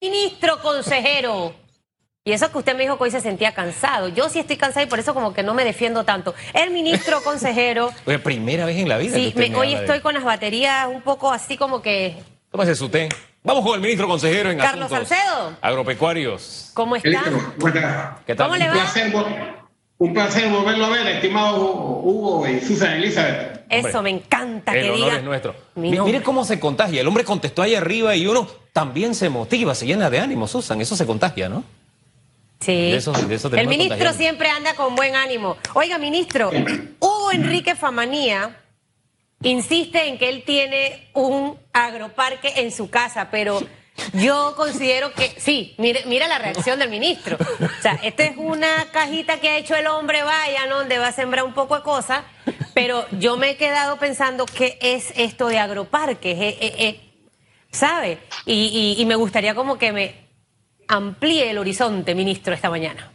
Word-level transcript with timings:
ministro 0.00 0.60
consejero. 0.62 1.52
Y 2.24 2.32
eso 2.32 2.50
que 2.50 2.58
usted 2.58 2.74
me 2.74 2.82
dijo 2.82 2.96
que 2.96 3.04
hoy 3.04 3.10
se 3.10 3.20
sentía 3.20 3.52
cansado. 3.52 4.08
Yo 4.08 4.28
sí 4.28 4.38
estoy 4.38 4.56
cansado 4.56 4.86
y 4.86 4.88
por 4.88 4.98
eso 4.98 5.14
como 5.14 5.32
que 5.34 5.42
no 5.42 5.52
me 5.52 5.64
defiendo 5.64 6.04
tanto. 6.04 6.34
El 6.54 6.70
ministro 6.70 7.20
consejero. 7.24 7.90
Oye, 8.06 8.18
primera 8.18 8.64
vez 8.64 8.78
en 8.78 8.88
la 8.88 8.98
vida. 8.98 9.14
Sí, 9.14 9.34
hoy 9.54 9.74
estoy 9.74 10.00
con 10.00 10.14
las 10.14 10.24
baterías 10.24 10.86
un 10.88 11.02
poco 11.02 11.30
así 11.30 11.56
como 11.56 11.82
que. 11.82 12.16
Tómese 12.50 12.74
su 12.74 12.88
té. 12.88 13.08
Vamos 13.42 13.64
con 13.64 13.74
el 13.74 13.80
ministro 13.80 14.06
consejero 14.06 14.50
en 14.50 14.58
Carlos 14.58 14.90
Salcedo. 14.90 15.56
Agropecuarios. 15.60 16.70
¿Cómo 16.74 16.96
está? 16.96 18.20
¿Qué 18.26 18.34
tal? 18.34 18.48
¿Cómo 18.48 18.56
le 18.56 18.68
va? 18.68 18.74
Un 18.74 18.80
placer, 18.80 19.12
un 19.98 20.14
placer 20.14 20.50
volverlo 20.50 20.84
a 20.86 20.88
ver, 20.90 21.06
estimado 21.08 21.62
Hugo 21.62 22.46
y 22.46 22.60
Susan 22.60 22.92
Elizabeth. 22.92 23.64
Eso, 23.70 24.02
me 24.02 24.10
encanta 24.10 24.74
el 24.74 24.82
que 24.82 24.90
honor 24.90 25.14
es 25.14 25.22
nuestro. 25.22 25.54
Mire 25.74 26.22
cómo 26.22 26.44
se 26.44 26.58
contagia. 26.60 27.00
El 27.00 27.08
hombre 27.08 27.24
contestó 27.24 27.62
ahí 27.62 27.74
arriba 27.74 28.14
y 28.14 28.26
uno 28.26 28.46
también 28.72 29.14
se 29.14 29.28
motiva, 29.28 29.74
se 29.74 29.86
llena 29.86 30.10
de 30.10 30.20
ánimo, 30.20 30.46
Susan. 30.46 30.80
Eso 30.80 30.96
se 30.96 31.06
contagia, 31.06 31.48
¿no? 31.48 31.64
Sí. 32.60 32.92
el 33.56 33.68
ministro 33.68 34.12
siempre 34.12 34.50
anda 34.50 34.74
con 34.74 34.94
buen 34.94 35.16
ánimo. 35.16 35.56
Oiga, 35.74 35.96
ministro, 35.98 36.50
Hugo 37.00 37.32
Enrique 37.32 37.74
Famanía 37.74 38.56
insiste 39.42 40.08
en 40.08 40.18
que 40.18 40.28
él 40.28 40.42
tiene 40.44 41.08
un 41.14 41.56
agroparque 41.72 42.52
en 42.56 42.70
su 42.70 42.90
casa, 42.90 43.28
pero 43.30 43.62
yo 44.12 44.54
considero 44.56 45.12
que 45.12 45.34
sí, 45.38 45.74
mira, 45.78 46.28
la 46.28 46.38
reacción 46.38 46.78
del 46.78 46.90
ministro. 46.90 47.38
O 47.40 47.82
sea, 47.82 47.98
esta 48.02 48.24
es 48.24 48.36
una 48.36 48.86
cajita 48.92 49.40
que 49.40 49.48
ha 49.48 49.56
hecho 49.56 49.74
el 49.74 49.86
hombre, 49.86 50.22
vaya, 50.22 50.66
¿no? 50.66 50.78
donde 50.78 50.98
va 50.98 51.08
a 51.08 51.12
sembrar 51.12 51.44
un 51.44 51.54
poco 51.54 51.76
de 51.76 51.82
cosas, 51.82 52.22
pero 52.74 53.06
yo 53.12 53.36
me 53.36 53.50
he 53.50 53.56
quedado 53.56 53.96
pensando 53.96 54.46
qué 54.46 54.78
es 54.80 55.12
esto 55.16 55.48
de 55.48 55.58
agroparques, 55.58 56.38
eh, 56.38 56.58
eh, 56.60 56.74
eh, 56.78 57.09
¿sabe? 57.70 58.18
y 58.46 59.04
me 59.06 59.14
gustaría 59.14 59.54
como 59.54 59.78
que 59.78 59.92
me 59.92 60.14
amplíe 60.88 61.50
el 61.50 61.58
horizonte, 61.58 62.14
ministro, 62.14 62.52
esta 62.52 62.70
mañana. 62.70 63.10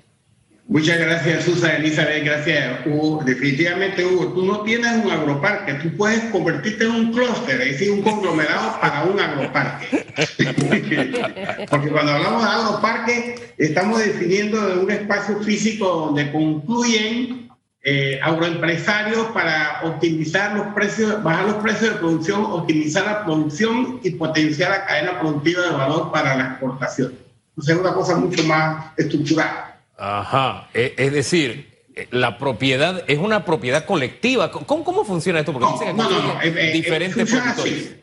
Muchas 0.67 0.97
gracias, 0.97 1.43
Susa 1.43 1.75
Elizabeth. 1.75 2.25
Gracias, 2.25 2.87
Hugo. 2.87 3.21
Definitivamente, 3.23 4.03
Hugo, 4.03 4.33
tú 4.33 4.45
no 4.45 4.61
tienes 4.61 4.93
un 5.03 5.11
agroparque, 5.11 5.75
tú 5.75 5.95
puedes 5.95 6.23
convertirte 6.31 6.85
en 6.85 6.91
un 6.91 7.13
clúster, 7.13 7.61
es 7.61 7.73
decir, 7.73 7.91
un 7.91 8.01
conglomerado 8.01 8.79
para 8.81 9.03
un 9.03 9.19
agroparque. 9.19 10.05
Porque 11.69 11.89
cuando 11.89 12.13
hablamos 12.13 12.43
de 12.43 12.49
agroparque, 12.49 13.53
estamos 13.59 13.99
definiendo 13.99 14.81
un 14.81 14.89
espacio 14.89 15.39
físico 15.43 15.85
donde 15.85 16.31
concluyen 16.31 17.47
eh, 17.87 18.19
agroempresarios 18.19 19.27
para 19.27 19.81
optimizar 19.83 20.55
los 20.57 20.73
precios, 20.73 21.21
bajar 21.21 21.45
los 21.45 21.55
precios 21.57 21.93
de 21.93 21.99
producción, 21.99 22.43
optimizar 22.43 23.05
la 23.05 23.23
producción 23.23 23.99
y 24.01 24.09
potenciar 24.09 24.71
la 24.71 24.85
cadena 24.87 25.19
productiva 25.19 25.61
de 25.61 25.69
valor 25.69 26.11
para 26.11 26.35
la 26.35 26.45
exportación. 26.45 27.13
Sea, 27.59 27.75
es 27.75 27.81
una 27.81 27.93
cosa 27.93 28.15
mucho 28.15 28.43
más 28.45 28.87
estructurada. 28.97 29.79
Ajá, 29.97 30.67
e, 30.73 30.95
es 30.97 31.13
decir, 31.13 31.75
eh, 31.95 32.07
la 32.09 32.39
propiedad 32.39 33.03
es 33.07 33.19
una 33.19 33.45
propiedad 33.45 33.85
colectiva. 33.85 34.49
¿Cómo, 34.49 34.83
cómo 34.83 35.05
funciona 35.05 35.39
esto? 35.39 35.53
Porque 35.53 35.93
no, 35.93 35.93
no, 35.93 36.09
no, 36.09 36.41
eh, 36.41 36.53
eh, 36.57 36.71
diferentes 36.73 37.31
así, 37.35 37.97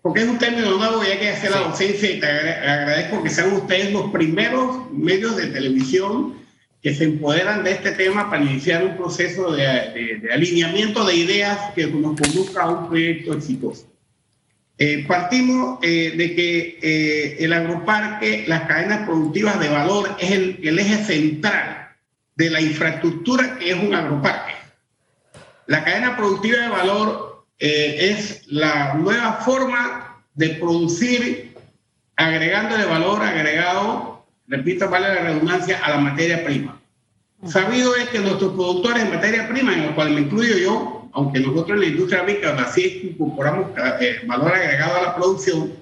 Porque 0.00 0.22
es 0.22 0.28
un 0.28 0.38
término 0.38 0.70
nuevo 0.78 1.02
y 1.02 1.08
hay 1.08 1.18
que 1.18 1.30
hacer 1.30 1.50
la 1.50 1.58
docencia 1.58 2.08
y 2.08 2.20
te 2.20 2.26
agradezco 2.26 3.20
que 3.20 3.30
sean 3.30 3.52
ustedes 3.52 3.92
los 3.92 4.12
primeros 4.12 4.92
medios 4.92 5.36
de 5.36 5.48
televisión 5.48 6.43
que 6.84 6.94
se 6.94 7.04
empoderan 7.04 7.64
de 7.64 7.70
este 7.70 7.92
tema 7.92 8.28
para 8.28 8.44
iniciar 8.44 8.84
un 8.84 8.94
proceso 8.98 9.50
de, 9.50 10.20
de 10.20 10.30
alineamiento 10.30 11.06
de 11.06 11.16
ideas 11.16 11.58
que 11.74 11.86
nos 11.86 12.20
conduzca 12.20 12.64
a 12.64 12.68
un 12.68 12.88
proyecto 12.88 13.32
exitoso. 13.32 13.90
Eh, 14.76 15.06
partimos 15.08 15.78
eh, 15.80 16.12
de 16.14 16.34
que 16.34 16.78
eh, 16.82 17.36
el 17.38 17.54
agroparque, 17.54 18.44
las 18.46 18.66
cadenas 18.68 19.06
productivas 19.06 19.58
de 19.60 19.70
valor, 19.70 20.14
es 20.18 20.32
el, 20.32 20.60
el, 20.62 20.78
eje 20.78 21.02
central 21.04 21.96
de 22.34 22.50
la 22.50 22.60
infraestructura 22.60 23.56
que 23.58 23.70
es 23.70 23.76
un 23.76 23.94
agroparque. 23.94 24.52
La 25.66 25.84
cadena 25.84 26.18
productiva 26.18 26.58
de 26.58 26.68
valor 26.68 27.46
es 27.58 28.42
la 28.48 28.92
nueva 28.92 29.34
forma 29.36 30.22
de 30.34 30.50
producir 30.50 31.54
agregándole 32.16 32.84
valor 32.84 33.22
agregado, 33.22 34.13
repito, 34.46 34.88
vale 34.88 35.08
la 35.08 35.22
redundancia, 35.22 35.84
a 35.84 35.90
la 35.90 35.98
materia 35.98 36.44
prima. 36.44 36.80
Sabido 37.46 37.94
es 37.96 38.08
que 38.08 38.20
nuestros 38.20 38.54
productores 38.54 39.02
en 39.02 39.10
materia 39.10 39.48
prima, 39.48 39.74
en 39.74 39.82
el 39.84 39.94
cual 39.94 40.10
me 40.12 40.22
incluyo 40.22 40.56
yo, 40.56 41.10
aunque 41.12 41.40
nosotros 41.40 41.70
en 41.70 41.80
la 41.80 41.86
industria 41.86 42.22
avícola 42.22 42.62
así 42.62 43.10
incorporamos 43.12 43.70
eh, 44.00 44.20
valor 44.26 44.54
agregado 44.54 44.98
a 44.98 45.02
la 45.02 45.16
producción, 45.16 45.72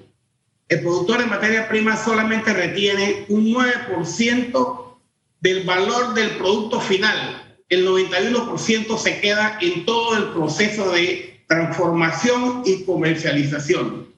el 0.69 0.81
productor 0.81 1.21
en 1.21 1.29
materia 1.29 1.67
prima 1.67 1.95
solamente 1.95 2.53
retiene 2.53 3.25
un 3.29 3.53
9% 3.53 4.97
del 5.41 5.63
valor 5.63 6.13
del 6.13 6.31
producto 6.31 6.79
final. 6.79 7.57
El 7.69 7.87
91% 7.87 8.97
se 8.97 9.19
queda 9.19 9.57
en 9.61 9.85
todo 9.85 10.17
el 10.17 10.25
proceso 10.31 10.91
de 10.91 11.43
transformación 11.47 12.63
y 12.65 12.83
comercialización. 12.83 14.12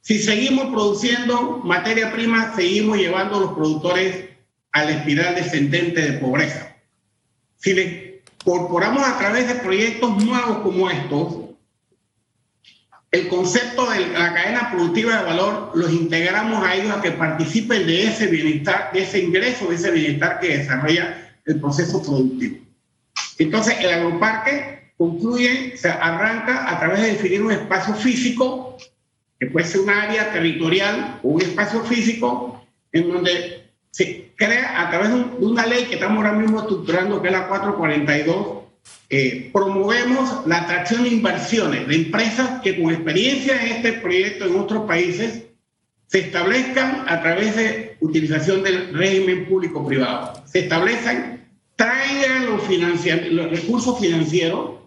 Si 0.00 0.18
seguimos 0.18 0.66
produciendo 0.66 1.58
materia 1.64 2.12
prima, 2.12 2.54
seguimos 2.56 2.98
llevando 2.98 3.36
a 3.36 3.40
los 3.40 3.52
productores 3.52 4.30
a 4.72 4.84
la 4.84 4.90
espiral 4.92 5.34
descendente 5.34 6.00
de 6.00 6.18
pobreza. 6.18 6.76
Si 7.56 7.74
le 7.74 8.22
incorporamos 8.40 9.02
a 9.02 9.18
través 9.18 9.48
de 9.48 9.56
proyectos 9.56 10.24
nuevos 10.24 10.58
como 10.58 10.88
estos 10.90 11.50
el 13.10 13.26
concepto 13.26 13.90
de 13.90 14.06
la 14.06 14.32
cadena 14.32 14.70
productiva 14.70 15.18
de 15.18 15.24
valor, 15.24 15.72
los 15.74 15.90
integramos 15.90 16.64
a 16.64 16.76
ellos 16.76 16.96
a 16.96 17.00
que 17.00 17.10
participen 17.10 17.84
de 17.84 18.04
ese 18.04 18.28
bienestar, 18.28 18.92
de 18.92 19.02
ese 19.02 19.18
ingreso, 19.18 19.66
de 19.66 19.74
ese 19.74 19.90
bienestar 19.90 20.38
que 20.38 20.58
desarrolla 20.58 21.32
el 21.44 21.60
proceso 21.60 22.00
productivo. 22.00 22.58
Entonces, 23.38 23.76
el 23.80 23.92
agroparque 23.94 24.92
concluye, 24.96 25.76
se 25.76 25.88
arranca 25.88 26.70
a 26.70 26.78
través 26.78 27.00
de 27.00 27.08
definir 27.08 27.42
un 27.42 27.50
espacio 27.50 27.94
físico, 27.94 28.69
que 29.40 29.46
puede 29.46 29.66
ser 29.66 29.80
un 29.80 29.90
área 29.90 30.30
territorial 30.30 31.18
o 31.22 31.28
un 31.30 31.40
espacio 31.40 31.80
físico, 31.80 32.62
en 32.92 33.10
donde 33.10 33.70
se 33.90 34.32
crea 34.36 34.82
a 34.82 34.90
través 34.90 35.08
de 35.08 35.24
una 35.38 35.66
ley 35.66 35.86
que 35.86 35.94
estamos 35.94 36.18
ahora 36.18 36.38
mismo 36.38 36.60
estructurando, 36.60 37.22
que 37.22 37.28
es 37.28 37.32
la 37.32 37.48
442, 37.48 38.58
eh, 39.08 39.50
promovemos 39.52 40.46
la 40.46 40.58
atracción 40.58 41.04
de 41.04 41.08
inversiones 41.08 41.88
de 41.88 41.96
empresas 41.96 42.60
que 42.62 42.80
con 42.80 42.92
experiencia 42.92 43.60
en 43.64 43.72
este 43.72 43.94
proyecto 43.94 44.44
en 44.44 44.56
otros 44.56 44.86
países 44.86 45.44
se 46.06 46.18
establezcan 46.18 47.04
a 47.08 47.20
través 47.22 47.56
de 47.56 47.96
utilización 48.00 48.62
del 48.62 48.92
régimen 48.92 49.46
público-privado. 49.46 50.42
Se 50.44 50.60
establezcan, 50.60 51.48
traigan 51.76 52.46
los, 52.46 52.62
los 52.68 53.50
recursos 53.50 53.98
financieros, 53.98 54.80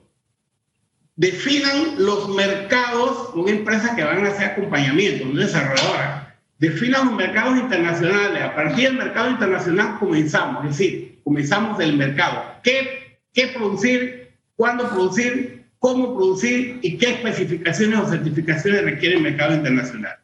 definan 1.16 1.96
los 1.97 2.29
mercados 2.29 3.29
con 3.29 3.47
empresas 3.47 3.91
que 3.96 4.03
van 4.03 4.25
a 4.25 4.29
hacer 4.29 4.51
acompañamiento, 4.51 5.25
una 5.25 5.46
desarrolladora 5.46 6.24
defina 6.63 7.03
los 7.03 7.13
mercados 7.13 7.57
internacionales. 7.57 8.41
A 8.41 8.56
partir 8.56 8.90
del 8.90 8.97
mercado 8.97 9.29
internacional 9.29 9.97
comenzamos, 10.00 10.63
es 10.63 10.78
decir, 10.78 11.19
comenzamos 11.23 11.78
del 11.78 11.97
mercado. 11.97 12.41
¿Qué, 12.63 13.19
qué 13.34 13.47
producir? 13.47 14.31
¿Cuándo 14.56 14.90
producir? 14.90 15.66
¿Cómo 15.79 16.16
producir? 16.16 16.79
¿Y 16.81 16.97
qué 16.97 17.12
especificaciones 17.12 18.00
o 18.00 18.07
certificaciones 18.07 18.84
requiere 18.84 19.16
el 19.16 19.22
mercado 19.22 19.56
internacional? 19.56 20.18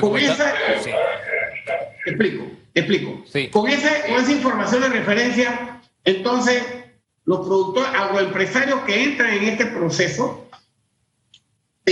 con 0.00 0.16
esa, 0.16 0.54
explico, 2.06 2.46
explico. 2.74 3.24
Con, 3.50 3.68
esa, 3.68 4.06
con 4.06 4.22
esa 4.22 4.32
información 4.32 4.82
de 4.82 4.88
referencia, 4.88 5.80
entonces 6.04 6.62
los 7.24 7.46
productores 7.46 7.90
agroempresarios 7.94 8.80
que 8.80 9.04
entran 9.04 9.34
en 9.34 9.44
este 9.44 9.66
proceso 9.66 10.50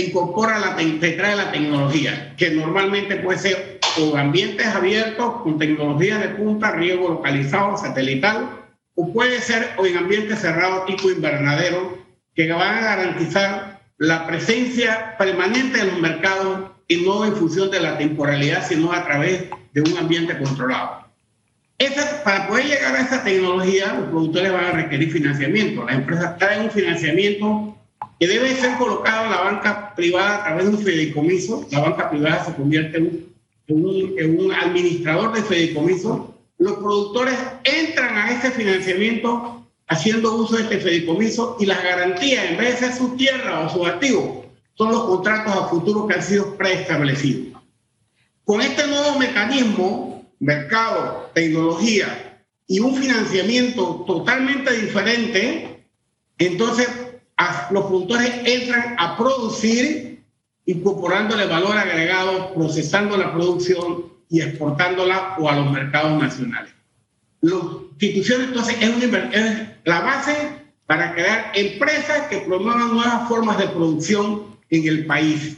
incorpora 0.01 0.59
la, 0.59 0.75
te 0.75 1.11
trae 1.11 1.35
la 1.35 1.51
tecnología, 1.51 2.35
que 2.37 2.51
normalmente 2.51 3.17
puede 3.17 3.39
ser 3.39 3.79
o 3.99 4.15
ambientes 4.15 4.67
abiertos 4.67 5.41
con 5.41 5.57
tecnología 5.57 6.17
de 6.17 6.29
punta, 6.29 6.71
riego 6.71 7.09
localizado, 7.09 7.77
satelital, 7.77 8.49
o 8.95 9.11
puede 9.13 9.39
ser 9.41 9.73
o 9.77 9.85
en 9.85 9.97
ambientes 9.97 10.39
cerrados 10.39 10.85
tipo 10.85 11.09
invernadero, 11.09 11.97
que 12.35 12.51
van 12.51 12.77
a 12.77 12.81
garantizar 12.81 13.81
la 13.97 14.25
presencia 14.25 15.17
permanente 15.17 15.81
en 15.81 15.87
los 15.87 15.99
mercados 15.99 16.71
y 16.87 16.97
no 16.97 17.25
en 17.25 17.35
función 17.35 17.69
de 17.69 17.81
la 17.81 17.97
temporalidad, 17.97 18.65
sino 18.65 18.91
a 18.93 19.03
través 19.03 19.49
de 19.73 19.81
un 19.81 19.97
ambiente 19.97 20.37
controlado. 20.37 21.08
Esa, 21.79 22.23
para 22.25 22.47
poder 22.47 22.65
llegar 22.65 22.93
a 22.93 23.01
esa 23.01 23.23
tecnología, 23.23 23.93
los 23.93 24.09
productores 24.09 24.51
van 24.51 24.65
a 24.65 24.71
requerir 24.71 25.11
financiamiento. 25.11 25.85
Las 25.85 25.95
empresas 25.95 26.37
traen 26.37 26.63
un 26.63 26.71
financiamiento 26.71 27.77
que 28.19 28.27
debe 28.27 28.53
ser 28.53 28.77
colocado 28.77 29.25
en 29.25 29.31
la 29.31 29.41
banca 29.41 29.95
privada 29.95 30.35
a 30.35 30.43
través 30.43 30.65
de 30.65 30.71
un 30.71 30.77
fideicomiso. 30.77 31.65
La 31.71 31.79
banca 31.79 32.09
privada 32.09 32.43
se 32.43 32.53
convierte 32.53 32.97
en 32.97 34.39
un, 34.39 34.51
administrador 34.51 35.33
de 35.33 35.41
fideicomiso. 35.41 36.35
Los 36.57 36.73
productores 36.73 37.35
entran 37.63 38.17
a 38.17 38.31
este 38.31 38.51
financiamiento 38.51 39.65
haciendo 39.87 40.35
uso 40.35 40.57
de 40.57 40.63
este 40.63 40.79
fideicomiso 40.79 41.55
y 41.61 41.65
las 41.65 41.81
garantías, 41.81 42.43
en 42.45 42.57
vez 42.57 42.73
de 42.73 42.87
ser 42.87 42.95
su 42.97 43.15
tierra 43.15 43.61
o 43.61 43.69
su 43.69 43.85
activo, 43.85 44.45
son 44.77 44.91
los 44.91 45.05
contratos 45.05 45.55
a 45.55 45.67
futuro 45.67 46.05
que 46.07 46.15
han 46.15 46.23
sido 46.23 46.57
preestablecidos. 46.57 47.57
Con 48.43 48.61
este 48.61 48.85
nuevo 48.87 49.17
mecanismo, 49.17 50.08
mercado, 50.39 51.31
tecnología 51.33 52.41
y 52.67 52.79
un 52.79 52.95
financiamiento 52.95 54.03
totalmente 54.05 54.73
diferente, 54.73 55.83
entonces 56.37 56.87
los 57.71 57.85
productores 57.85 58.31
entran 58.45 58.95
a 58.97 59.17
producir 59.17 60.23
incorporándole 60.65 61.47
valor 61.47 61.77
agregado, 61.77 62.53
procesando 62.53 63.17
la 63.17 63.33
producción 63.33 64.05
y 64.29 64.41
exportándola 64.41 65.35
o 65.39 65.49
a 65.49 65.55
los 65.55 65.71
mercados 65.71 66.21
nacionales. 66.21 66.71
La 67.41 67.55
institución 67.99 68.43
entonces 68.43 68.75
es, 68.79 69.03
es 69.33 69.67
la 69.85 70.01
base 70.01 70.35
para 70.85 71.13
crear 71.13 71.51
empresas 71.55 72.27
que 72.27 72.37
promuevan 72.39 72.93
nuevas 72.93 73.27
formas 73.27 73.57
de 73.57 73.67
producción 73.67 74.57
en 74.69 74.87
el 74.87 75.05
país, 75.05 75.57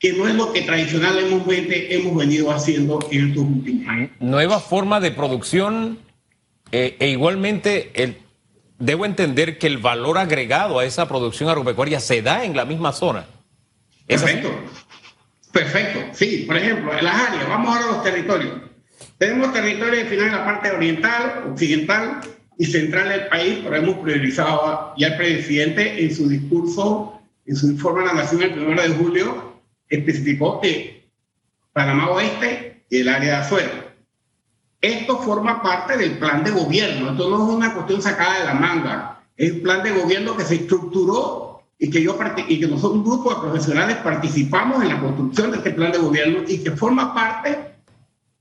que 0.00 0.14
no 0.14 0.26
es 0.26 0.34
lo 0.34 0.52
que 0.52 0.62
tradicionalmente 0.62 1.94
hemos 1.94 2.16
venido 2.16 2.50
haciendo 2.50 2.98
en 3.10 3.28
estos 3.28 3.44
últimos 3.44 3.86
años. 3.86 4.10
Nuevas 4.18 4.64
formas 4.64 5.02
de 5.02 5.10
producción 5.10 5.98
eh, 6.72 6.96
e 6.98 7.10
igualmente 7.10 7.90
el, 8.02 8.16
debo 8.78 9.04
entender 9.04 9.58
que 9.58 9.66
el 9.66 9.76
valor 9.76 10.16
agregado 10.16 10.78
a 10.78 10.86
esa 10.86 11.06
producción 11.06 11.50
agropecuaria 11.50 12.00
se 12.00 12.22
da 12.22 12.44
en 12.44 12.56
la 12.56 12.64
misma 12.64 12.92
zona. 12.92 13.26
Perfecto. 14.06 14.50
Perfecto. 15.52 16.00
Sí, 16.12 16.44
por 16.46 16.56
ejemplo, 16.56 16.96
en 16.96 17.04
las 17.04 17.28
áreas, 17.28 17.48
vamos 17.48 17.76
ahora 17.76 17.88
a 17.90 17.92
los 17.92 18.02
territorios. 18.02 18.58
Tenemos 19.18 19.52
territorios 19.52 20.08
final 20.08 20.26
en 20.28 20.32
la 20.32 20.44
parte 20.46 20.70
oriental, 20.70 21.44
occidental 21.50 22.20
y 22.56 22.64
central 22.64 23.10
del 23.10 23.26
país, 23.26 23.58
pero 23.62 23.76
hemos 23.76 23.98
priorizado 23.98 24.94
ya 24.96 25.08
el 25.08 25.16
presidente 25.16 26.02
en 26.02 26.14
su 26.14 26.26
discurso, 26.26 27.20
en 27.44 27.54
su 27.54 27.66
informe 27.66 28.02
a 28.02 28.06
la 28.06 28.22
Nación 28.22 28.42
el 28.42 28.58
1 28.58 28.80
de 28.80 28.88
julio, 28.90 29.50
especificó 29.90 30.60
que 30.60 31.10
Panamá 31.72 32.10
Oeste 32.10 32.84
y 32.88 33.00
el 33.00 33.08
área 33.08 33.30
de 33.30 33.36
afuera. 33.42 33.94
Esto 34.80 35.18
forma 35.18 35.62
parte 35.62 35.98
del 35.98 36.18
plan 36.18 36.42
de 36.42 36.52
gobierno, 36.52 37.10
esto 37.10 37.28
no 37.28 37.36
es 37.44 37.54
una 37.54 37.74
cuestión 37.74 38.00
sacada 38.00 38.40
de 38.40 38.46
la 38.46 38.54
manga, 38.54 39.22
es 39.36 39.52
un 39.52 39.62
plan 39.62 39.82
de 39.82 39.90
gobierno 39.90 40.36
que 40.36 40.44
se 40.44 40.54
estructuró 40.54 41.62
y 41.78 41.90
que, 41.90 42.02
yo, 42.02 42.18
y 42.48 42.60
que 42.60 42.66
nosotros, 42.66 42.92
un 42.92 43.04
grupo 43.04 43.34
de 43.34 43.40
profesionales, 43.40 43.96
participamos 43.98 44.82
en 44.82 44.88
la 44.88 45.00
construcción 45.00 45.50
de 45.50 45.58
este 45.58 45.72
plan 45.72 45.92
de 45.92 45.98
gobierno 45.98 46.42
y 46.46 46.62
que 46.62 46.70
forma 46.72 47.14
parte 47.14 47.74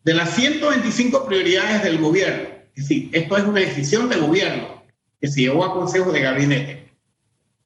de 0.04 0.14
las 0.14 0.34
125 0.36 1.26
prioridades 1.26 1.84
del 1.84 2.00
gobierno. 2.00 2.50
Es 2.76 2.90
esto 2.90 3.38
es 3.38 3.44
una 3.44 3.60
decisión 3.60 4.10
de 4.10 4.18
gobierno 4.18 4.84
que 5.20 5.28
se 5.28 5.42
llevó 5.42 5.66
a 5.66 5.74
Consejo 5.74 6.12
de 6.12 6.22
Gabinete. 6.22 6.94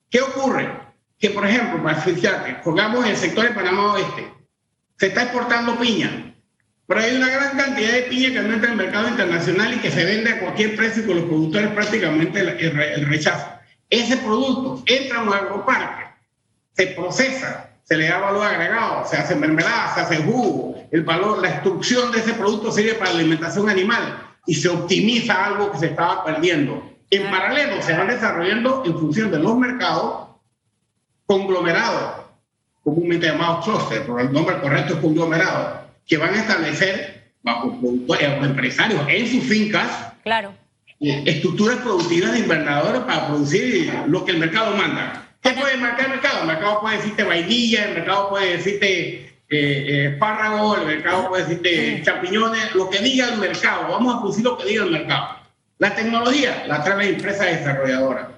¿Qué 0.10 0.22
ocurre? 0.22 0.83
Que, 1.24 1.30
por 1.30 1.48
ejemplo, 1.48 1.82
para 1.82 2.02
fijarte, 2.02 2.56
pongamos 2.66 3.08
el 3.08 3.16
sector 3.16 3.46
de 3.46 3.52
Panamá 3.52 3.94
Oeste, 3.94 4.30
se 4.98 5.08
está 5.08 5.24
exportando 5.24 5.80
piña, 5.80 6.36
pero 6.86 7.00
hay 7.00 7.16
una 7.16 7.30
gran 7.30 7.58
cantidad 7.58 7.94
de 7.94 8.02
piña 8.02 8.34
que 8.34 8.42
no 8.42 8.54
entra 8.54 8.74
en 8.74 8.78
el 8.78 8.86
mercado 8.86 9.08
internacional 9.08 9.74
y 9.74 9.78
que 9.78 9.90
se 9.90 10.04
vende 10.04 10.32
a 10.32 10.42
cualquier 10.42 10.76
precio 10.76 11.02
y 11.02 11.06
con 11.06 11.16
los 11.16 11.26
productores 11.28 11.70
prácticamente 11.70 12.42
el, 12.42 13.08
rechazo. 13.08 13.48
Ese 13.90 14.18
producto 14.18 14.84
entra 14.86 15.20
a 15.20 15.24
un 15.24 15.34
agroparque, 15.34 16.04
se 16.74 16.88
procesa, 16.88 17.70
se 17.84 17.96
le 17.96 18.10
da 18.10 18.18
valor 18.18 18.46
agregado, 18.46 19.06
se 19.08 19.16
hace 19.16 19.34
mermelada, 19.38 19.94
se 19.96 20.02
hace 20.02 20.18
jugo, 20.18 20.76
el 20.92 21.04
valor, 21.04 21.42
la 21.42 21.52
extrucción 21.52 22.12
de 22.12 22.20
ese 22.20 22.34
producto 22.34 22.70
sirve 22.70 22.96
para 22.96 23.14
la 23.14 23.20
alimentación 23.20 23.70
animal 23.70 24.28
y 24.46 24.56
se 24.56 24.68
optimiza 24.68 25.46
algo 25.46 25.72
que 25.72 25.78
se 25.78 25.86
estaba 25.86 26.26
perdiendo. 26.26 26.84
En 27.10 27.32
paralelo 27.32 27.82
se 27.82 27.94
van 27.94 28.10
desarrollando 28.10 28.84
en 28.86 29.00
función 29.00 29.32
de 29.32 29.40
los 29.40 29.58
mercados 29.58 30.33
conglomerados, 31.26 32.26
comúnmente 32.84 33.28
llamados 33.28 33.66
cluster, 33.66 34.02
pero 34.02 34.20
el 34.20 34.32
nombre 34.32 34.60
correcto 34.60 34.96
es 34.96 35.00
conglomerado 35.00 35.84
que 36.06 36.18
van 36.18 36.34
a 36.34 36.42
establecer 36.42 37.32
bajo 37.42 37.80
productores 37.80 38.30
o 38.42 38.46
empresarios 38.46 39.02
en 39.08 39.28
sus 39.28 39.44
fincas 39.44 40.14
claro. 40.24 40.54
Eh, 41.00 41.24
estructuras 41.26 41.78
productivas 41.80 42.32
de 42.32 42.40
invernadores 42.40 43.02
para 43.02 43.28
producir 43.28 43.94
lo 44.08 44.24
que 44.24 44.32
el 44.32 44.38
mercado 44.38 44.76
manda. 44.76 45.28
¿Qué 45.42 45.52
puede 45.52 45.76
marcar 45.76 46.06
el 46.06 46.12
mercado? 46.12 46.42
El 46.42 46.48
mercado 46.48 46.80
puede 46.80 46.98
decirte 46.98 47.24
vainilla, 47.24 47.86
el 47.90 47.96
mercado 47.96 48.30
puede 48.30 48.58
decirte 48.58 48.88
eh, 48.96 49.34
eh, 49.50 50.10
espárragos, 50.14 50.80
el 50.80 50.88
mercado 50.88 51.28
puede 51.28 51.44
decirte 51.44 52.02
champiñones, 52.04 52.74
lo 52.76 52.90
que 52.90 53.00
diga 53.00 53.28
el 53.34 53.40
mercado. 53.40 53.90
Vamos 53.90 54.16
a 54.16 54.20
producir 54.20 54.46
lo 54.46 54.58
que 54.58 54.66
diga 54.66 54.86
el 54.86 54.92
mercado. 54.92 55.36
La 55.80 55.94
tecnología 55.94 56.64
la 56.68 56.82
trae 56.82 56.98
la 56.98 57.04
empresa 57.06 57.46
desarrolladora. 57.46 58.32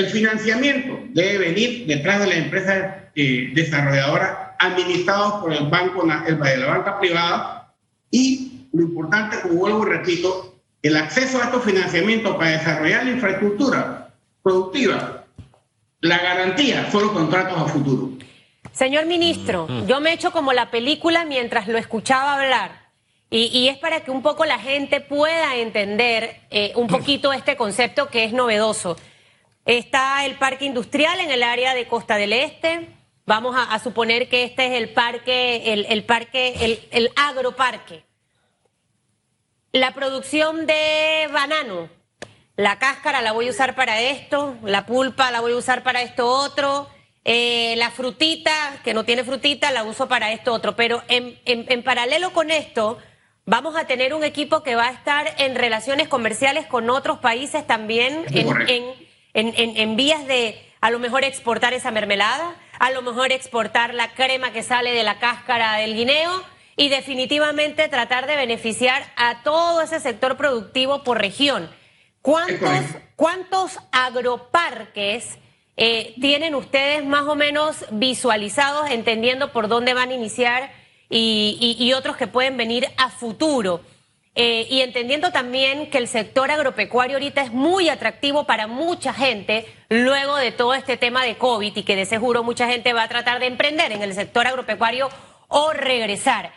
El 0.00 0.06
financiamiento 0.06 0.98
debe 1.10 1.36
venir 1.36 1.86
detrás 1.86 2.20
de 2.20 2.26
la 2.28 2.36
empresa 2.36 3.10
desarrolladora 3.14 4.56
administrados 4.58 5.42
por 5.42 5.52
el 5.52 5.68
banco, 5.68 6.04
el, 6.26 6.60
la 6.60 6.66
banca 6.66 6.98
privada 6.98 7.74
y 8.10 8.66
lo 8.72 8.80
importante, 8.80 9.42
como 9.42 9.56
vuelvo 9.56 9.86
y 9.86 9.90
repito, 9.90 10.54
el 10.80 10.96
acceso 10.96 11.38
a 11.38 11.44
estos 11.44 11.64
financiamientos 11.64 12.34
para 12.34 12.52
desarrollar 12.52 13.04
la 13.04 13.10
infraestructura 13.10 14.14
productiva, 14.42 15.26
la 16.00 16.16
garantía 16.16 16.90
son 16.90 17.02
los 17.02 17.12
contratos 17.12 17.58
a 17.58 17.66
futuro. 17.66 18.12
Señor 18.72 19.04
ministro, 19.04 19.66
mm. 19.68 19.86
yo 19.86 20.00
me 20.00 20.14
echo 20.14 20.30
como 20.30 20.54
la 20.54 20.70
película 20.70 21.26
mientras 21.26 21.68
lo 21.68 21.76
escuchaba 21.76 22.40
hablar. 22.40 22.88
Y, 23.32 23.68
es 23.68 23.78
para 23.78 24.00
que 24.00 24.10
un 24.10 24.22
poco 24.22 24.44
la 24.44 24.58
gente 24.58 25.00
pueda 25.00 25.54
entender 25.54 26.40
eh, 26.50 26.72
un 26.74 26.88
poquito 26.88 27.32
este 27.32 27.56
concepto 27.56 28.08
que 28.08 28.24
es 28.24 28.32
novedoso. 28.32 28.96
Está 29.70 30.26
el 30.26 30.34
parque 30.34 30.64
industrial 30.64 31.20
en 31.20 31.30
el 31.30 31.44
área 31.44 31.74
de 31.74 31.86
Costa 31.86 32.16
del 32.16 32.32
Este, 32.32 32.88
Vamos 33.24 33.54
a, 33.56 33.78
suponer 33.78 34.28
que 34.28 34.42
este 34.42 34.66
es 34.66 34.72
el 34.72 34.88
parque, 34.88 35.72
el, 35.72 36.02
parque, 36.02 36.64
el, 36.64 36.80
el 36.90 37.10
agroparque. 37.14 38.02
La 39.70 39.94
producción 39.94 40.66
de 40.66 41.28
banano, 41.32 41.88
la 42.56 42.80
cáscara 42.80 43.22
la 43.22 43.30
voy 43.30 43.46
a 43.46 43.50
usar 43.50 43.76
para 43.76 44.00
esto, 44.00 44.56
la 44.64 44.84
pulpa 44.86 45.30
la 45.30 45.40
voy 45.40 45.52
a 45.52 45.56
usar 45.56 45.84
para 45.84 46.02
esto 46.02 46.26
otro, 46.26 46.88
eh, 47.24 47.76
la 47.76 47.92
frutita, 47.92 48.80
que 48.82 48.92
no 48.92 49.04
tiene 49.04 49.22
frutita, 49.22 49.70
la 49.70 49.84
uso 49.84 50.08
para 50.08 50.32
esto 50.32 50.52
otro. 50.52 50.74
Pero 50.74 51.04
en, 51.06 51.38
en, 51.44 51.84
paralelo 51.84 52.32
con 52.32 52.50
esto, 52.50 52.98
vamos 53.46 53.76
a 53.76 53.86
tener 53.86 54.14
un 54.14 54.24
equipo 54.24 54.64
que 54.64 54.74
va 54.74 54.88
a 54.88 54.90
estar 54.90 55.32
en 55.38 55.54
relaciones 55.54 56.08
comerciales 56.08 56.66
con 56.66 56.90
otros 56.90 57.20
países 57.20 57.64
también, 57.64 58.24
en, 58.32 58.68
en 58.68 59.09
vías 59.96 60.26
de 60.26 60.60
a 60.80 60.90
lo 60.90 60.98
mejor 60.98 61.24
exportar 61.24 61.72
esa 61.72 61.90
mermelada 61.90 62.56
a 62.80 62.90
lo 62.90 63.02
mejor 63.02 63.30
exportar 63.30 63.94
la 63.94 64.14
crema 64.14 64.52
que 64.52 64.62
sale 64.62 64.92
de 64.92 65.04
la 65.04 65.18
cáscara 65.18 65.76
del 65.76 65.94
guineo 65.94 66.42
y 66.76 66.88
definitivamente 66.88 67.88
tratar 67.88 68.26
de 68.26 68.36
beneficiar 68.36 69.04
a 69.16 69.42
todo 69.42 69.82
ese 69.82 70.00
sector 70.00 70.38
productivo 70.38 71.04
por 71.04 71.18
región. 71.18 71.68
¿Cuántos, 72.22 72.70
cuántos 73.16 73.78
agroparques 73.92 75.36
eh, 75.76 76.14
tienen 76.22 76.54
ustedes 76.54 77.04
más 77.04 77.24
o 77.24 77.34
menos 77.34 77.84
visualizados, 77.90 78.90
entendiendo 78.90 79.52
por 79.52 79.68
dónde 79.68 79.92
van 79.92 80.08
a 80.08 80.14
iniciar 80.14 80.72
y 81.10 81.92
otros 81.94 82.16
que 82.16 82.28
pueden 82.28 82.56
venir 82.56 82.88
a 82.96 83.10
futuro? 83.10 83.82
Eh, 84.36 84.66
y 84.70 84.82
entendiendo 84.82 85.32
también 85.32 85.90
que 85.90 85.98
el 85.98 86.06
sector 86.06 86.50
agropecuario 86.50 87.16
ahorita 87.16 87.42
es 87.42 87.52
muy 87.52 87.88
atractivo 87.88 88.44
para 88.44 88.68
mucha 88.68 89.12
gente 89.12 89.66
luego 89.88 90.36
de 90.36 90.52
todo 90.52 90.74
este 90.74 90.96
tema 90.96 91.24
de 91.24 91.36
COVID 91.36 91.76
y 91.76 91.82
que 91.82 91.96
de 91.96 92.06
seguro 92.06 92.44
mucha 92.44 92.68
gente 92.68 92.92
va 92.92 93.02
a 93.02 93.08
tratar 93.08 93.40
de 93.40 93.46
emprender 93.46 93.90
en 93.90 94.02
el 94.02 94.14
sector 94.14 94.46
agropecuario 94.46 95.08
o 95.48 95.72
regresar. 95.72 96.52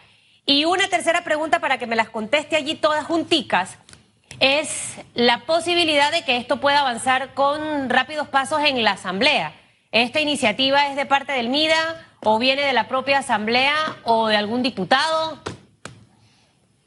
Y 0.45 0.65
una 0.65 0.87
tercera 0.87 1.23
pregunta 1.23 1.59
para 1.59 1.79
que 1.79 1.87
me 1.87 1.95
las 1.95 2.09
conteste 2.09 2.55
allí 2.55 2.75
todas 2.75 3.05
junticas 3.05 3.77
es 4.39 4.97
la 5.13 5.39
posibilidad 5.45 6.11
de 6.11 6.23
que 6.23 6.37
esto 6.37 6.59
pueda 6.59 6.81
avanzar 6.81 7.33
con 7.33 7.89
rápidos 7.89 8.27
pasos 8.27 8.61
en 8.63 8.83
la 8.83 8.91
Asamblea. 8.91 9.53
¿Esta 9.91 10.19
iniciativa 10.19 10.87
es 10.87 10.95
de 10.95 11.05
parte 11.05 11.33
del 11.33 11.49
MIDA 11.49 12.05
o 12.21 12.39
viene 12.39 12.63
de 12.63 12.73
la 12.73 12.87
propia 12.87 13.19
Asamblea 13.19 13.75
o 14.03 14.27
de 14.27 14.37
algún 14.37 14.61
diputado? 14.61 15.39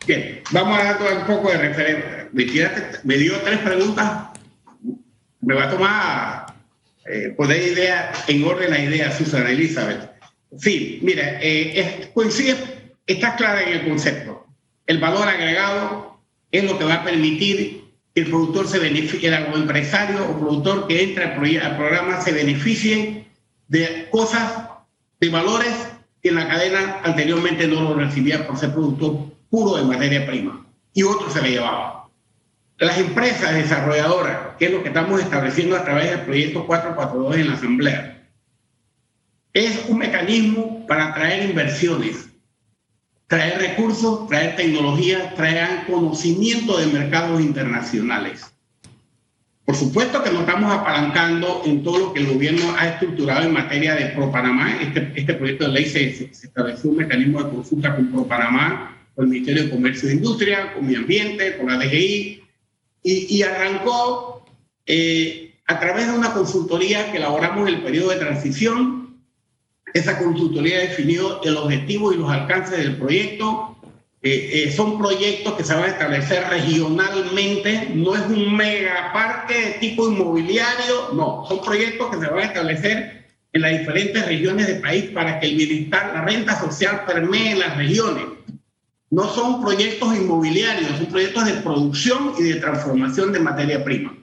Bien, 0.06 0.40
vamos 0.52 0.78
a 0.78 0.84
dar 0.84 1.18
un 1.18 1.26
poco 1.26 1.50
de 1.50 1.58
referencia. 1.58 2.28
Me, 2.32 3.16
dio 3.16 3.40
tres 3.40 3.58
preguntas. 3.58 4.28
Me 5.40 5.54
va 5.54 5.64
a 5.64 5.70
tomar 5.70 6.46
eh, 7.06 7.34
poner 7.36 7.60
idea 7.60 8.12
en 8.28 8.44
orden 8.44 8.70
la 8.70 8.78
idea, 8.78 9.10
Susana 9.10 9.50
Elizabeth. 9.50 10.10
Sí, 10.58 11.00
mira, 11.02 11.38
eh, 11.42 12.10
coincide, 12.14 12.56
está 13.06 13.34
clara 13.34 13.62
en 13.62 13.80
el 13.80 13.88
concepto. 13.88 14.46
El 14.86 14.98
valor 14.98 15.28
agregado 15.28 16.20
es 16.52 16.62
lo 16.62 16.78
que 16.78 16.84
va 16.84 16.94
a 16.94 17.04
permitir 17.04 17.84
que 18.14 18.20
el 18.20 18.30
productor 18.30 18.68
se 18.68 18.78
beneficie, 18.78 19.28
el 19.28 19.54
empresario 19.54 20.24
o 20.24 20.38
productor 20.38 20.86
que 20.86 21.02
entra 21.02 21.34
al 21.34 21.76
programa 21.76 22.20
se 22.20 22.32
beneficie 22.32 23.26
de 23.66 24.08
cosas, 24.10 24.68
de 25.20 25.30
valores 25.30 25.74
que 26.26 26.32
la 26.32 26.48
cadena 26.48 27.00
anteriormente 27.04 27.68
no 27.68 27.82
lo 27.82 27.94
recibía 27.94 28.44
por 28.46 28.58
ser 28.58 28.72
productor 28.72 29.32
puro 29.48 29.76
de 29.76 29.84
materia 29.84 30.26
prima 30.26 30.66
y 30.92 31.04
otro 31.04 31.30
se 31.30 31.40
le 31.40 31.50
llevaba. 31.50 32.08
Las 32.78 32.98
empresas 32.98 33.54
desarrolladoras, 33.54 34.56
que 34.58 34.66
es 34.66 34.72
lo 34.72 34.82
que 34.82 34.88
estamos 34.88 35.20
estableciendo 35.20 35.76
a 35.76 35.84
través 35.84 36.10
del 36.10 36.22
proyecto 36.22 36.66
442 36.66 37.36
en 37.36 37.46
la 37.48 37.54
Asamblea, 37.54 38.28
es 39.52 39.86
un 39.88 39.98
mecanismo 39.98 40.84
para 40.88 41.10
atraer 41.10 41.48
inversiones. 41.48 42.28
traer 43.28 43.58
recursos, 43.60 44.28
traer 44.28 44.56
tecnología, 44.56 45.32
traer 45.34 45.86
conocimiento 45.86 46.78
de 46.78 46.86
mercados 46.86 47.40
internacionales. 47.40 48.52
Por 49.66 49.74
supuesto 49.74 50.22
que 50.22 50.30
nos 50.30 50.42
estamos 50.42 50.72
apalancando 50.72 51.62
en 51.64 51.82
todo 51.82 51.98
lo 51.98 52.12
que 52.12 52.20
el 52.20 52.28
gobierno 52.28 52.76
ha 52.78 52.88
estructurado 52.88 53.42
en 53.42 53.52
materia 53.52 53.96
de 53.96 54.06
ProPanamá. 54.06 54.80
Este, 54.80 55.12
este 55.16 55.34
proyecto 55.34 55.66
de 55.66 55.72
ley 55.72 55.86
se, 55.86 56.14
se, 56.14 56.46
estableció 56.46 56.90
un 56.90 56.98
mecanismo 56.98 57.42
de 57.42 57.50
consulta 57.50 57.96
con 57.96 58.12
ProPanamá, 58.12 58.96
con 59.16 59.24
el 59.24 59.30
Ministerio 59.32 59.64
de 59.64 59.70
Comercio 59.70 60.08
e 60.08 60.12
Industria, 60.12 60.72
con 60.72 60.86
Medio 60.86 61.00
Ambiente, 61.00 61.56
con 61.56 61.66
la 61.66 61.78
DGI, 61.78 62.44
y, 63.02 63.36
y 63.36 63.42
arrancó 63.42 64.44
eh, 64.86 65.56
a 65.66 65.80
través 65.80 66.06
de 66.06 66.16
una 66.16 66.32
consultoría 66.32 67.10
que 67.10 67.16
elaboramos 67.16 67.68
en 67.68 67.74
el 67.74 67.82
periodo 67.82 68.10
de 68.10 68.18
transición. 68.18 69.20
Esa 69.92 70.16
consultoría 70.16 70.78
definió 70.78 71.42
el 71.42 71.56
objetivo 71.56 72.12
y 72.12 72.18
los 72.18 72.30
alcances 72.30 72.78
del 72.78 72.96
proyecto, 72.96 73.75
eh, 74.22 74.64
eh, 74.64 74.72
son 74.72 74.98
proyectos 74.98 75.54
que 75.54 75.64
se 75.64 75.74
van 75.74 75.84
a 75.84 75.88
establecer 75.88 76.48
regionalmente, 76.48 77.90
no 77.94 78.14
es 78.16 78.22
un 78.22 78.56
megaparque 78.56 79.54
de 79.54 79.70
tipo 79.72 80.10
inmobiliario, 80.10 81.12
no, 81.12 81.44
son 81.46 81.60
proyectos 81.60 82.10
que 82.10 82.24
se 82.24 82.26
van 82.26 82.38
a 82.38 82.44
establecer 82.44 83.26
en 83.52 83.62
las 83.62 83.78
diferentes 83.78 84.26
regiones 84.26 84.66
del 84.66 84.80
país 84.80 85.04
para 85.12 85.38
que 85.38 85.46
el 85.46 85.56
bienestar, 85.56 86.12
la 86.14 86.22
renta 86.22 86.58
social 86.58 87.04
permee 87.06 87.56
las 87.56 87.76
regiones. 87.76 88.24
No 89.10 89.28
son 89.28 89.62
proyectos 89.62 90.16
inmobiliarios, 90.16 90.96
son 90.96 91.06
proyectos 91.06 91.46
de 91.46 91.52
producción 91.54 92.32
y 92.38 92.42
de 92.42 92.54
transformación 92.56 93.32
de 93.32 93.40
materia 93.40 93.84
prima, 93.84 94.16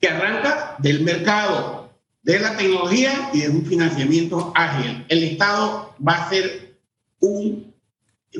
que 0.00 0.08
arranca 0.08 0.76
del 0.78 1.02
mercado, 1.02 1.92
de 2.22 2.38
la 2.38 2.56
tecnología 2.56 3.30
y 3.32 3.40
de 3.40 3.48
un 3.50 3.66
financiamiento 3.66 4.52
ágil. 4.54 5.04
El 5.08 5.24
Estado 5.24 5.94
va 6.06 6.14
a 6.14 6.30
ser 6.30 6.76
un 7.20 7.69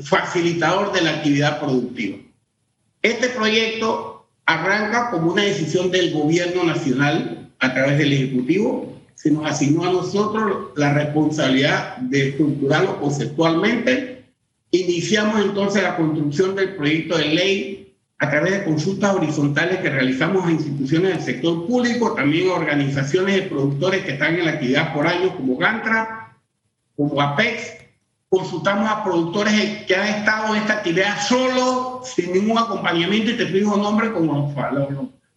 facilitador 0.03 0.93
de 0.93 1.01
la 1.01 1.11
actividad 1.11 1.59
productiva. 1.59 2.17
Este 3.01 3.29
proyecto 3.29 4.27
arranca 4.45 5.11
como 5.11 5.31
una 5.31 5.43
decisión 5.43 5.91
del 5.91 6.13
gobierno 6.13 6.63
nacional 6.63 7.51
a 7.59 7.73
través 7.73 7.97
del 7.97 8.13
Ejecutivo. 8.13 9.01
Se 9.15 9.31
nos 9.31 9.45
asignó 9.45 9.85
a 9.85 9.91
nosotros 9.91 10.69
la 10.75 10.93
responsabilidad 10.93 11.97
de 11.97 12.29
estructurarlo 12.29 12.99
conceptualmente. 12.99 14.25
Iniciamos 14.71 15.43
entonces 15.43 15.83
la 15.83 15.97
construcción 15.97 16.55
del 16.55 16.75
proyecto 16.75 17.17
de 17.17 17.25
ley 17.25 17.95
a 18.19 18.29
través 18.29 18.51
de 18.51 18.63
consultas 18.63 19.15
horizontales 19.15 19.79
que 19.79 19.89
realizamos 19.89 20.45
a 20.45 20.51
instituciones 20.51 21.11
del 21.11 21.21
sector 21.21 21.65
público, 21.65 22.13
también 22.13 22.49
a 22.49 22.53
organizaciones 22.53 23.35
de 23.35 23.41
productores 23.43 24.05
que 24.05 24.11
están 24.11 24.35
en 24.35 24.45
la 24.45 24.51
actividad 24.51 24.93
por 24.93 25.07
años 25.07 25.33
como 25.35 25.57
GANTRA, 25.57 26.37
como 26.95 27.19
APEX, 27.19 27.80
consultamos 28.31 28.89
a 28.89 29.03
productores 29.03 29.83
que 29.83 29.93
han 29.93 30.07
estado 30.07 30.55
en 30.55 30.61
esta 30.61 30.75
actividad 30.75 31.21
solo, 31.21 32.01
sin 32.05 32.31
ningún 32.31 32.57
acompañamiento, 32.57 33.31
y 33.31 33.37
te 33.37 33.45
pido 33.47 33.75
nombre 33.75 34.13
como 34.13 34.53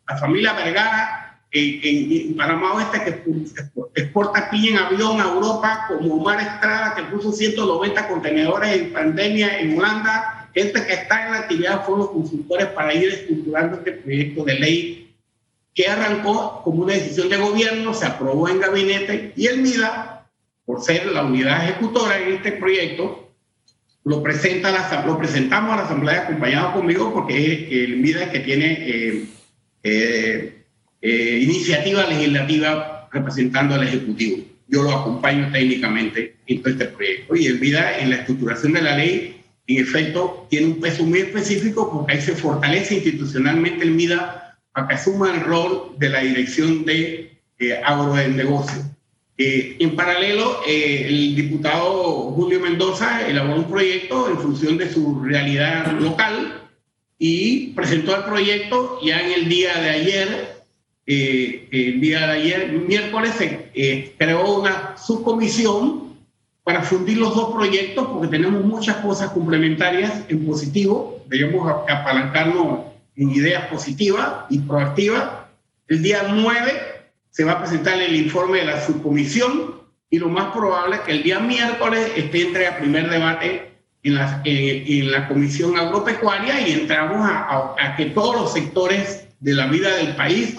la 0.07 0.17
familia 0.17 0.53
Vergara 0.53 1.41
en, 1.51 2.37
Panamá 2.37 2.75
Oeste, 2.75 3.03
que 3.03 4.01
exporta 4.01 4.49
piña 4.49 4.71
en 4.71 4.79
avión 4.79 5.21
a 5.21 5.25
Europa, 5.25 5.87
como 5.89 6.15
Omar 6.15 6.41
Estrada, 6.41 6.95
que 6.95 7.03
puso 7.03 7.33
190 7.33 8.09
contenedores 8.09 8.73
en 8.73 8.93
pandemia 8.93 9.59
en 9.59 9.77
Holanda. 9.77 10.49
Gente 10.55 10.87
que 10.87 10.93
está 10.93 11.27
en 11.27 11.33
la 11.33 11.39
actividad 11.39 11.85
fueron 11.85 12.07
los 12.07 12.11
consultores 12.11 12.67
para 12.69 12.95
ir 12.95 13.13
estructurando 13.13 13.79
este 13.79 13.91
proyecto 13.91 14.45
de 14.45 14.55
ley 14.55 15.17
que 15.75 15.89
arrancó 15.89 16.63
como 16.63 16.85
una 16.85 16.95
decisión 16.95 17.29
de 17.29 17.39
gobierno, 17.39 17.93
se 17.93 18.07
aprobó 18.07 18.49
en 18.49 18.61
gabinete 18.61 19.33
y 19.35 19.49
el 19.49 19.63
MIDA 19.63 20.24
por 20.65 20.83
ser 20.83 21.07
la 21.07 21.25
unidad 21.25 21.65
ejecutora 21.65 22.19
en 22.19 22.35
este 22.35 22.53
proyecto, 22.53 23.33
lo, 24.05 24.23
presenta 24.23 24.71
la, 24.71 25.05
lo 25.07 25.19
presentamos 25.19 25.73
a 25.73 25.77
la 25.77 25.83
Asamblea 25.83 26.23
acompañado 26.23 26.73
conmigo 26.73 27.13
porque 27.13 27.53
es 27.53 27.73
el 27.91 27.97
MIDA 27.99 28.31
que 28.31 28.41
tiene 28.41 28.77
eh, 28.81 29.25
eh, 29.83 30.65
eh, 31.01 31.39
iniciativa 31.43 32.07
legislativa 32.07 33.09
representando 33.13 33.75
al 33.75 33.85
Ejecutivo. 33.85 34.45
Yo 34.69 34.83
lo 34.83 34.93
acompaño 34.93 35.51
técnicamente 35.53 36.37
en 36.47 36.63
todo 36.63 36.73
este 36.73 36.87
proyecto. 36.87 37.37
Y 37.37 37.47
el 37.47 37.61
MIDA 37.61 37.99
en 37.99 38.11
la 38.11 38.17
estructuración 38.17 38.73
de 38.73 38.83
la 38.83 38.97
ley, 38.97 39.43
en 39.67 39.83
efecto, 39.83 40.47
tiene 40.51 40.67
un 40.67 40.81
peso 40.81 41.05
muy 41.05 41.21
específico 41.21 41.91
porque 41.91 42.15
ahí 42.15 42.21
se 42.21 42.35
fortalece 42.35 42.97
institucionalmente 42.97 43.85
el 43.85 43.93
MIDA 43.93 44.59
para 44.73 44.89
que 44.89 44.95
asuma 44.95 45.35
el 45.35 45.41
rol 45.41 45.95
de 45.99 46.09
la 46.09 46.21
dirección 46.21 46.85
de 46.85 47.39
agronegocio 47.85 48.83
eh, 49.37 49.77
en 49.81 49.97
paralelo, 49.97 50.61
eh, 50.65 51.07
el 51.09 51.35
diputado 51.35 52.31
Julio 52.31 52.61
Mendoza 52.61 53.27
elaboró 53.27 53.57
un 53.57 53.69
proyecto 53.69 54.29
en 54.29 54.39
función 54.39 54.79
de 54.79 54.93
su 54.93 55.25
realidad 55.25 55.91
local 55.99 56.63
y 57.19 57.69
presentó 57.69 58.15
el 58.15 58.23
proyecto 58.23 59.01
ya 59.03 59.21
en 59.21 59.33
el 59.33 59.49
día 59.49 59.75
de 59.81 59.91
ayer, 59.91 60.63
eh, 61.07 61.69
el 61.73 62.01
día 62.01 62.29
de 62.29 62.33
ayer, 62.33 62.73
miércoles, 62.73 63.33
se 63.37 64.15
creó 64.17 64.61
una 64.61 64.97
subcomisión 64.97 66.15
para 66.63 66.83
fundir 66.83 67.19
los 67.19 67.35
dos 67.35 67.53
proyectos 67.53 68.07
porque 68.07 68.29
tenemos 68.29 68.65
muchas 68.65 68.99
cosas 68.99 69.31
complementarias 69.31 70.23
en 70.29 70.47
positivo, 70.47 71.25
debemos 71.27 71.69
apalancarnos 71.89 72.85
en 73.17 73.31
ideas 73.33 73.67
positivas 73.67 74.45
y 74.49 74.61
proactivas. 74.61 75.29
El 75.89 76.03
día 76.03 76.23
9 76.33 76.95
se 77.35 77.43
va 77.43 77.53
a 77.53 77.59
presentar 77.59 78.01
el 78.01 78.15
informe 78.15 78.59
de 78.59 78.67
la 78.67 78.81
subcomisión 78.81 79.75
y 80.09 80.21
lo 80.21 80.29
más 80.29 80.53
probable 80.55 80.97
es 80.97 81.03
que 81.03 81.13
el 81.13 81.25
día 81.25 81.41
miércoles 81.41 82.13
esté 82.15 82.43
entre 82.43 82.69
a 82.69 82.79
primer 82.79 83.11
debate 83.11 83.73
en 84.05 84.15
la, 84.15 84.41
en 84.45 85.11
la 85.11 85.27
Comisión 85.27 85.77
Agropecuaria 85.77 86.61
y 86.61 86.73
entramos 86.73 87.29
a, 87.29 87.75
a, 87.77 87.97
que 87.97 88.07
todos 88.07 88.37
los 88.37 88.53
sectores 88.53 89.27
de 89.41 89.53
la 89.53 89.67
vida 89.67 89.97
del 89.97 90.15
país 90.15 90.57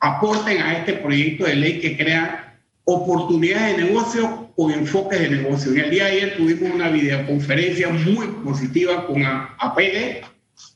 aporten 0.00 0.62
a 0.62 0.78
este 0.78 0.94
proyecto 0.94 1.44
de 1.44 1.56
ley 1.56 1.80
que 1.80 1.94
crea 1.94 2.58
oportunidades 2.84 3.76
de 3.76 3.84
negocio 3.84 4.50
con 4.56 4.70
enfoques 4.70 5.20
de 5.20 5.28
negocio. 5.28 5.72
En 5.72 5.80
el 5.80 5.90
día 5.90 6.04
de 6.06 6.10
ayer 6.12 6.36
tuvimos 6.38 6.74
una 6.74 6.88
videoconferencia 6.88 7.90
muy 7.90 8.28
positiva 8.42 9.06
con 9.06 9.22
APEDE, 9.58 10.22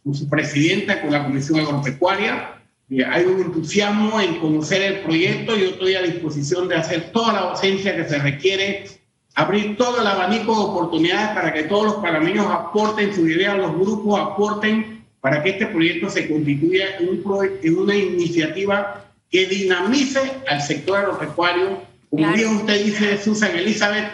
con 0.04 0.14
su 0.14 0.28
presidenta, 0.28 1.00
con 1.00 1.10
la 1.10 1.24
Comisión 1.24 1.60
Agropecuaria, 1.60 2.57
hay 2.90 3.24
un 3.24 3.40
entusiasmo 3.40 4.20
en 4.20 4.38
conocer 4.38 4.82
el 4.82 5.00
proyecto. 5.00 5.56
Yo 5.56 5.66
estoy 5.66 5.94
a 5.94 6.02
disposición 6.02 6.68
de 6.68 6.76
hacer 6.76 7.12
toda 7.12 7.32
la 7.34 7.40
docencia 7.50 7.94
que 7.94 8.08
se 8.08 8.18
requiere, 8.18 8.86
abrir 9.34 9.76
todo 9.76 10.00
el 10.00 10.06
abanico 10.06 10.54
de 10.54 10.62
oportunidades 10.62 11.28
para 11.34 11.52
que 11.52 11.64
todos 11.64 11.84
los 11.84 11.94
panameños 11.96 12.46
aporten 12.46 13.14
su 13.14 13.28
idea, 13.28 13.54
los 13.54 13.74
grupos 13.74 14.18
aporten 14.18 15.04
para 15.20 15.42
que 15.42 15.50
este 15.50 15.66
proyecto 15.66 16.08
se 16.08 16.28
constituya 16.28 16.96
en, 16.98 17.08
un 17.08 17.58
en 17.62 17.78
una 17.78 17.94
iniciativa 17.94 19.04
que 19.30 19.46
dinamice 19.46 20.20
al 20.48 20.62
sector 20.62 20.98
agropecuario. 20.98 21.82
Como 22.08 22.32
bien 22.32 22.56
usted 22.56 22.84
dice, 22.84 23.22
Susan 23.22 23.54
Elizabeth, 23.54 24.10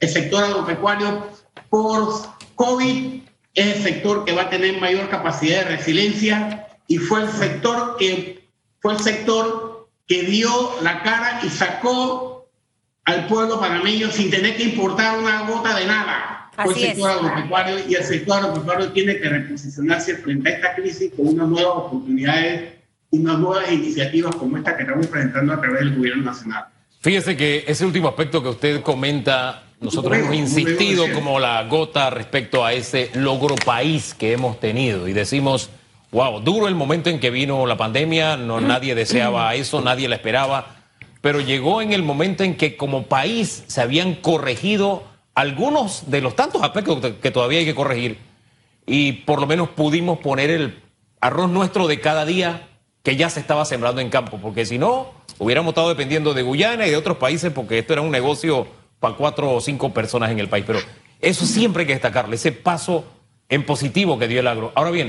el 0.00 0.08
sector 0.08 0.42
agropecuario 0.42 1.28
por 1.70 2.08
COVID 2.56 3.20
es 3.54 3.76
el 3.76 3.82
sector 3.82 4.24
que 4.24 4.32
va 4.32 4.42
a 4.42 4.50
tener 4.50 4.80
mayor 4.80 5.08
capacidad 5.08 5.64
de 5.64 5.76
resiliencia 5.76 6.67
y 6.88 6.96
fue 6.96 7.22
el 7.22 7.28
sector 7.28 7.96
que 7.98 8.48
fue 8.80 8.94
el 8.94 8.98
sector 8.98 9.88
que 10.06 10.22
dio 10.22 10.50
la 10.82 11.02
cara 11.02 11.40
y 11.44 11.48
sacó 11.50 12.48
al 13.04 13.26
pueblo 13.26 13.60
panameño 13.60 14.10
sin 14.10 14.30
tener 14.30 14.56
que 14.56 14.64
importar 14.64 15.18
una 15.18 15.46
gota 15.46 15.78
de 15.78 15.86
nada. 15.86 16.50
fue 16.56 16.72
el 16.72 16.80
sector 16.80 17.10
agropecuario 17.10 17.76
y 17.88 17.94
el 17.94 18.04
sector 18.04 18.38
agropecuario 18.38 18.92
tiene 18.92 19.18
que 19.18 19.28
reposicionarse 19.28 20.16
frente 20.16 20.48
a 20.48 20.52
esta 20.54 20.74
crisis 20.74 21.12
con 21.14 21.28
unas 21.28 21.48
nuevas 21.48 21.72
oportunidades 21.76 22.72
y 23.10 23.18
unas 23.18 23.38
nuevas 23.38 23.70
iniciativas 23.70 24.34
como 24.34 24.56
esta 24.56 24.76
que 24.76 24.82
estamos 24.82 25.06
presentando 25.06 25.52
a 25.52 25.60
través 25.60 25.80
del 25.80 25.96
gobierno 25.96 26.24
nacional. 26.24 26.64
Fíjese 27.00 27.36
que 27.36 27.64
ese 27.66 27.86
último 27.86 28.08
aspecto 28.08 28.42
que 28.42 28.48
usted 28.48 28.82
comenta, 28.82 29.62
nosotros 29.80 30.16
hemos 30.16 30.34
insistido 30.34 31.04
como 31.12 31.38
la 31.38 31.62
gota 31.64 32.10
respecto 32.10 32.64
a 32.64 32.72
ese 32.72 33.10
logro 33.14 33.54
país 33.54 34.14
que 34.14 34.32
hemos 34.32 34.58
tenido 34.58 35.06
y 35.06 35.12
decimos 35.12 35.70
Wow, 36.10 36.40
duro 36.40 36.68
el 36.68 36.74
momento 36.74 37.10
en 37.10 37.20
que 37.20 37.30
vino 37.30 37.66
la 37.66 37.76
pandemia, 37.76 38.36
no 38.36 38.60
nadie 38.62 38.94
deseaba 38.94 39.54
eso, 39.54 39.80
nadie 39.80 40.08
la 40.08 40.16
esperaba, 40.16 40.76
pero 41.20 41.40
llegó 41.40 41.82
en 41.82 41.92
el 41.92 42.02
momento 42.02 42.44
en 42.44 42.56
que 42.56 42.76
como 42.76 43.04
país 43.04 43.64
se 43.66 43.80
habían 43.80 44.14
corregido 44.14 45.02
algunos 45.34 46.10
de 46.10 46.20
los 46.20 46.34
tantos 46.34 46.62
aspectos 46.62 47.12
que 47.20 47.30
todavía 47.30 47.60
hay 47.60 47.64
que 47.64 47.74
corregir 47.74 48.18
y 48.86 49.12
por 49.12 49.40
lo 49.40 49.46
menos 49.46 49.68
pudimos 49.68 50.18
poner 50.18 50.50
el 50.50 50.82
arroz 51.20 51.50
nuestro 51.50 51.86
de 51.86 52.00
cada 52.00 52.24
día 52.24 52.68
que 53.02 53.16
ya 53.16 53.30
se 53.30 53.40
estaba 53.40 53.64
sembrando 53.64 54.00
en 54.00 54.10
campo, 54.10 54.38
porque 54.42 54.66
si 54.66 54.78
no, 54.78 55.12
hubiéramos 55.38 55.70
estado 55.70 55.90
dependiendo 55.90 56.34
de 56.34 56.42
Guyana 56.42 56.86
y 56.86 56.90
de 56.90 56.96
otros 56.96 57.18
países 57.18 57.52
porque 57.52 57.78
esto 57.78 57.92
era 57.92 58.02
un 58.02 58.10
negocio 58.10 58.66
para 58.98 59.14
cuatro 59.14 59.52
o 59.52 59.60
cinco 59.60 59.92
personas 59.92 60.30
en 60.30 60.38
el 60.40 60.48
país, 60.48 60.64
pero 60.66 60.80
eso 61.20 61.46
siempre 61.46 61.82
hay 61.82 61.86
que 61.86 61.92
destacarle, 61.92 62.36
ese 62.36 62.52
paso 62.52 63.04
en 63.48 63.64
positivo 63.64 64.18
que 64.18 64.28
dio 64.28 64.40
el 64.40 64.46
agro. 64.46 64.72
Ahora 64.74 64.90
bien, 64.90 65.08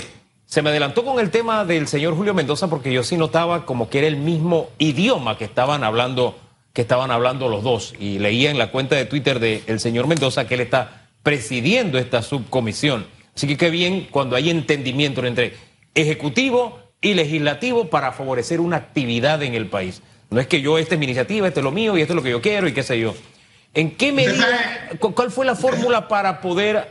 se 0.50 0.64
me 0.64 0.72
adelantó 0.72 1.06
con 1.06 1.20
el 1.20 1.30
tema 1.30 1.64
del 1.64 1.88
señor 1.88 2.16
Julio 2.16 2.34
Mendoza 2.34 2.68
porque 2.68 2.92
yo 2.92 3.04
sí 3.04 3.18
notaba 3.18 3.68
como 3.68 3.88
que 3.88 4.00
era 4.00 4.08
el 4.08 4.18
mismo 4.18 4.72
idioma 4.80 5.38
que 5.38 5.46
estaban 5.46 5.84
hablando, 5.84 6.40
que 6.74 6.82
estaban 6.82 7.12
hablando 7.12 7.50
los 7.50 7.62
dos. 7.62 7.94
Y 8.00 8.18
leía 8.18 8.50
en 8.50 8.58
la 8.58 8.72
cuenta 8.72 8.96
de 8.96 9.06
Twitter 9.06 9.40
del 9.40 9.80
señor 9.80 10.08
Mendoza 10.08 10.48
que 10.48 10.56
él 10.56 10.62
está 10.62 11.08
presidiendo 11.22 12.00
esta 12.00 12.24
subcomisión. 12.24 13.06
Así 13.36 13.46
que 13.46 13.58
qué 13.58 13.70
bien 13.70 14.08
cuando 14.10 14.36
hay 14.36 14.50
entendimiento 14.50 15.24
entre 15.24 15.54
ejecutivo 15.94 16.80
y 17.00 17.14
legislativo 17.14 17.92
para 17.92 18.12
favorecer 18.12 18.60
una 18.60 18.78
actividad 18.78 19.44
en 19.44 19.54
el 19.54 19.68
país. 19.68 20.02
No 20.32 20.42
es 20.42 20.48
que 20.48 20.62
yo, 20.62 20.80
esta 20.80 20.96
es 20.96 21.00
mi 21.00 21.06
iniciativa, 21.06 21.48
esto 21.48 21.60
es 21.60 21.64
lo 21.64 21.72
mío 21.72 21.96
y 21.96 22.02
esto 22.02 22.14
es 22.14 22.16
lo 22.16 22.24
que 22.24 22.32
yo 22.32 22.42
quiero 22.42 22.68
y 22.68 22.74
qué 22.74 22.82
sé 22.82 23.00
yo. 23.00 23.14
¿En 23.76 23.92
qué 23.92 24.12
medida, 24.12 24.90
cuál 25.00 25.30
fue 25.30 25.46
la 25.46 25.56
fórmula 25.56 26.08
para 26.08 26.42
poder 26.42 26.88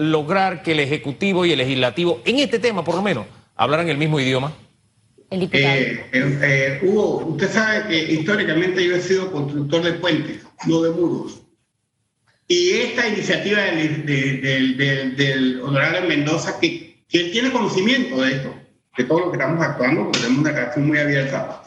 lograr 0.00 0.62
que 0.62 0.72
el 0.72 0.80
Ejecutivo 0.80 1.44
y 1.44 1.52
el 1.52 1.58
Legislativo, 1.58 2.20
en 2.24 2.38
este 2.38 2.58
tema 2.58 2.82
por 2.84 2.94
lo 2.94 3.02
menos, 3.02 3.26
hablaran 3.54 3.88
el 3.88 3.98
mismo 3.98 4.18
idioma? 4.18 4.52
El 5.30 5.40
diputado. 5.40 5.74
Eh, 5.74 6.06
eh, 6.12 6.38
eh, 6.42 6.80
Hugo, 6.82 7.18
usted 7.26 7.50
sabe 7.50 7.88
que 7.88 8.12
históricamente 8.14 8.84
yo 8.84 8.96
he 8.96 9.00
sido 9.00 9.30
constructor 9.30 9.82
de 9.82 9.92
puentes, 9.94 10.42
no 10.66 10.82
de 10.82 10.90
muros. 10.90 11.42
Y 12.48 12.70
esta 12.70 13.06
iniciativa 13.06 13.60
del, 13.60 14.04
del, 15.16 15.60
honorable 15.60 16.08
Mendoza, 16.08 16.58
que, 16.58 17.04
que, 17.08 17.20
él 17.20 17.30
tiene 17.30 17.52
conocimiento 17.52 18.20
de 18.22 18.32
esto, 18.32 18.54
de 18.96 19.04
todo 19.04 19.20
lo 19.20 19.30
que 19.30 19.36
estamos 19.36 19.64
actuando, 19.64 20.04
porque 20.04 20.18
tenemos 20.18 20.40
una 20.40 20.50
relación 20.50 20.88
muy 20.88 20.98
abierta, 20.98 21.62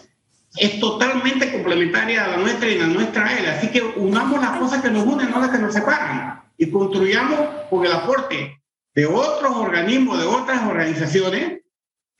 es 0.58 0.80
totalmente 0.82 1.52
complementaria 1.52 2.26
a 2.26 2.28
la 2.30 2.38
nuestra 2.38 2.70
y 2.70 2.76
a 2.76 2.82
la 2.82 2.88
nuestra 2.88 3.28
a 3.28 3.40
él. 3.40 3.46
Así 3.46 3.70
que 3.70 3.82
unamos 3.82 4.42
las 4.42 4.60
cosas 4.60 4.82
que 4.82 4.92
nos 4.92 5.06
unen, 5.06 5.32
no 5.32 5.40
las 5.40 5.50
que 5.50 5.58
nos 5.58 5.74
separan. 5.74 6.43
Y 6.58 6.70
construyamos 6.70 7.68
con 7.70 7.86
el 7.86 7.92
aporte 7.92 8.62
de 8.94 9.06
otros 9.06 9.56
organismos, 9.56 10.20
de 10.20 10.26
otras 10.26 10.68
organizaciones, 10.68 11.62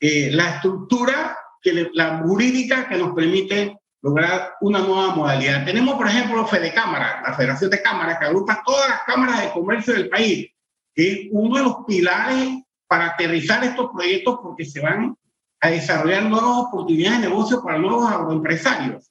eh, 0.00 0.30
la 0.32 0.56
estructura, 0.56 1.36
que 1.62 1.90
la 1.94 2.18
jurídica 2.18 2.88
que 2.88 2.96
nos 2.96 3.14
permite 3.14 3.78
lograr 4.02 4.54
una 4.60 4.80
nueva 4.80 5.14
modalidad. 5.14 5.64
Tenemos, 5.64 5.94
por 5.94 6.06
ejemplo, 6.06 6.46
Fede 6.46 6.74
Cámara, 6.74 7.22
la 7.26 7.32
Federación 7.32 7.70
de 7.70 7.80
Cámaras, 7.80 8.18
que 8.18 8.26
agrupa 8.26 8.62
todas 8.64 8.90
las 8.90 9.02
cámaras 9.04 9.40
de 9.40 9.52
comercio 9.52 9.94
del 9.94 10.10
país, 10.10 10.50
que 10.94 11.12
es 11.12 11.28
uno 11.30 11.56
de 11.56 11.62
los 11.62 11.76
pilares 11.86 12.62
para 12.86 13.06
aterrizar 13.06 13.64
estos 13.64 13.90
proyectos 13.92 14.40
porque 14.42 14.66
se 14.66 14.82
van 14.82 15.16
a 15.60 15.70
desarrollar 15.70 16.24
nuevas 16.24 16.66
oportunidades 16.66 17.22
de 17.22 17.28
negocio 17.28 17.62
para 17.62 17.78
nuevos 17.78 18.10
agroempresarios. 18.10 19.10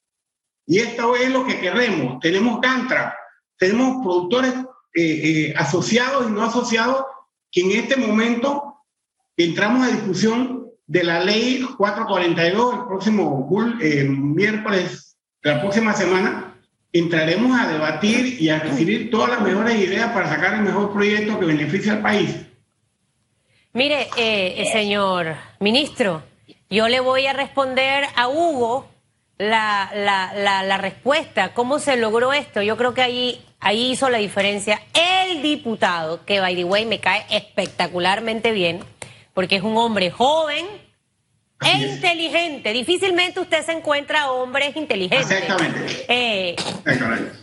Y 0.68 0.78
esto 0.78 1.16
es 1.16 1.32
lo 1.32 1.44
que 1.44 1.60
queremos. 1.60 2.20
Tenemos 2.20 2.62
Gantra, 2.62 3.18
tenemos 3.58 4.04
productores 4.04 4.54
eh, 4.96 5.02
eh, 5.04 5.54
asociados 5.58 6.30
y 6.30 6.32
no 6.32 6.44
asociados 6.44 7.04
que 7.52 7.62
en 7.62 7.72
este 7.72 7.96
momento 7.96 8.76
entramos 9.36 9.88
a 9.88 9.92
discusión 9.92 10.68
de 10.86 11.04
la 11.04 11.20
ley 11.24 11.66
442 11.78 12.74
el 12.74 12.86
próximo 12.86 13.50
eh, 13.82 14.04
miércoles 14.04 15.18
la 15.42 15.60
próxima 15.62 15.94
semana 15.94 16.56
entraremos 16.92 17.60
a 17.60 17.68
debatir 17.72 18.40
y 18.40 18.50
a 18.50 18.60
recibir 18.60 19.10
todas 19.10 19.32
las 19.32 19.42
mejores 19.42 19.80
ideas 19.80 20.12
para 20.12 20.30
sacar 20.30 20.54
el 20.56 20.62
mejor 20.62 20.94
proyecto 20.94 21.40
que 21.40 21.46
beneficie 21.48 21.92
al 21.92 22.04
país. 22.04 22.36
Mire, 23.74 24.08
señor 24.72 25.36
ministro, 25.60 26.22
yo 26.70 26.88
le 26.88 27.00
voy 27.00 27.26
a 27.26 27.34
responder 27.34 28.06
a 28.16 28.28
Hugo 28.28 28.93
la, 29.38 29.92
la, 29.94 30.64
la, 30.64 30.78
respuesta, 30.78 31.54
cómo 31.54 31.80
se 31.80 31.98
logró 31.98 32.34
esto. 32.34 32.62
Yo 32.62 32.78
creo 32.78 32.94
que 32.94 33.02
ahí, 33.02 33.46
ahí 33.60 33.92
hizo 33.92 34.10
la 34.10 34.20
diferencia 34.20 34.82
el 34.94 35.42
diputado, 35.42 36.24
que 36.26 36.40
by 36.40 36.56
the 36.56 36.64
way 36.64 36.86
me 36.86 37.00
cae 37.00 37.26
espectacularmente 37.30 38.52
bien, 38.52 38.80
porque 39.34 39.56
es 39.56 39.64
un 39.64 39.78
hombre 39.78 40.12
joven, 40.12 40.66
e 41.66 41.78
inteligente. 41.78 42.74
Difícilmente 42.74 43.40
usted 43.40 43.66
se 43.66 43.72
encuentra 43.72 44.32
hombres 44.32 44.76
inteligentes. 44.76 45.32
Exactamente. 45.32 46.06
Eh, 46.08 46.56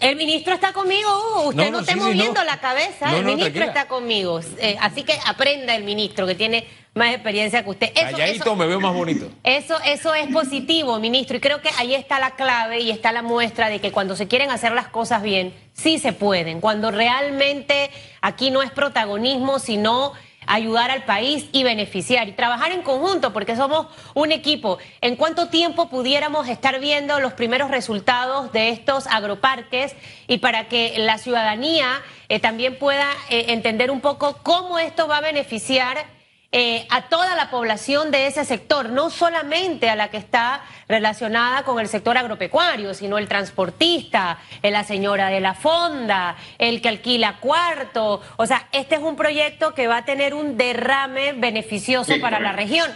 el 0.01 0.17
ministro 0.17 0.55
está 0.55 0.73
conmigo, 0.73 1.47
usted 1.47 1.71
no, 1.71 1.81
está 1.81 1.97
moviendo 1.97 2.43
la 2.45 2.59
cabeza, 2.61 3.17
el 3.17 3.25
ministro 3.25 3.65
está 3.65 3.87
conmigo. 3.89 4.41
Eh, 4.59 4.77
así 4.81 5.03
que 5.05 5.19
aprenda 5.27 5.75
el 5.75 5.85
ministro, 5.85 6.27
que 6.27 6.35
tiene 6.35 6.67
más 6.95 7.15
experiencia 7.15 7.63
que 7.63 7.71
usted. 7.71 7.93
Eso, 7.95 8.57
me 8.57 8.67
veo 8.67 8.81
más 8.81 8.95
bonito. 8.95 9.29
Eso, 9.45 9.77
eso 9.85 10.15
es 10.15 10.29
positivo, 10.33 10.99
ministro, 10.99 11.37
y 11.37 11.41
creo 11.41 11.63
que 11.63 11.71
ahí 11.79 11.95
está 11.95 12.19
la 12.19 12.33
clave 12.33 12.81
y 12.81 12.91
está 12.91 13.13
la 13.13 13.23
muestra 13.23 13.69
de 13.69 13.81
que 13.81 13.93
cuando 13.93 14.17
se 14.17 14.29
quieren 14.29 14.51
hacer 14.51 14.73
las 14.73 14.89
cosas 14.89 15.23
bien, 15.23 15.55
sí 15.73 15.99
se 15.99 16.13
pueden. 16.13 16.61
Cuando 16.61 16.91
realmente 16.91 17.91
aquí 18.21 18.51
no 18.51 18.63
es 18.63 18.71
protagonismo, 18.71 19.59
sino 19.59 20.13
ayudar 20.47 20.91
al 20.91 21.05
país 21.05 21.49
y 21.53 21.63
beneficiar 21.63 22.29
y 22.29 22.33
trabajar 22.33 22.73
en 22.73 22.83
conjunto 22.83 23.33
porque 23.33 23.55
somos 23.55 23.87
un 24.15 24.33
equipo. 24.33 24.79
¿En 25.01 25.15
cuánto 25.15 25.49
tiempo 25.49 25.89
pudiéramos 25.89 26.49
estar 26.49 26.81
viendo 26.81 27.21
los 27.21 27.35
primeros 27.35 27.71
resultados 27.71 28.51
de 28.53 28.71
estos 28.71 29.07
agroparques 29.07 29.95
y 30.27 30.39
para 30.39 30.69
que 30.69 30.95
la 30.99 31.19
ciudadanía 31.19 32.03
eh, 32.29 32.41
también 32.41 32.79
pueda 32.79 33.09
eh, 33.29 33.47
entender 33.49 33.91
un 33.93 34.01
poco 34.01 34.39
cómo 34.43 34.79
esto 34.79 35.07
va 35.07 35.19
a 35.19 35.21
beneficiar? 35.21 36.20
Eh, 36.53 36.85
a 36.91 37.09
toda 37.09 37.37
la 37.37 37.49
población 37.49 38.11
de 38.11 38.27
ese 38.27 38.45
sector, 38.45 38.89
no 38.89 39.09
solamente 39.09 39.89
a 39.89 39.95
la 39.95 40.11
que 40.11 40.17
está 40.17 40.65
relacionada 40.89 41.63
con 41.63 41.79
el 41.79 41.87
sector 41.87 42.19
agropecuario, 42.19 42.93
sino 42.93 43.19
el 43.19 43.29
transportista, 43.29 44.37
eh, 44.61 44.73
la 44.73 44.83
señora 44.83 45.29
de 45.29 45.39
la 45.39 45.55
fonda, 45.55 46.37
el 46.59 46.83
que 46.83 46.89
alquila 46.89 47.39
cuarto. 47.39 48.21
O 48.37 48.47
sea, 48.47 48.69
este 48.73 48.97
es 48.97 49.01
un 49.01 49.15
proyecto 49.15 49.75
que 49.75 49.87
va 49.87 49.99
a 49.99 50.05
tener 50.05 50.35
un 50.35 50.57
derrame 50.57 51.35
beneficioso 51.35 52.15
para 52.21 52.41
la 52.41 52.51
región. 52.51 52.91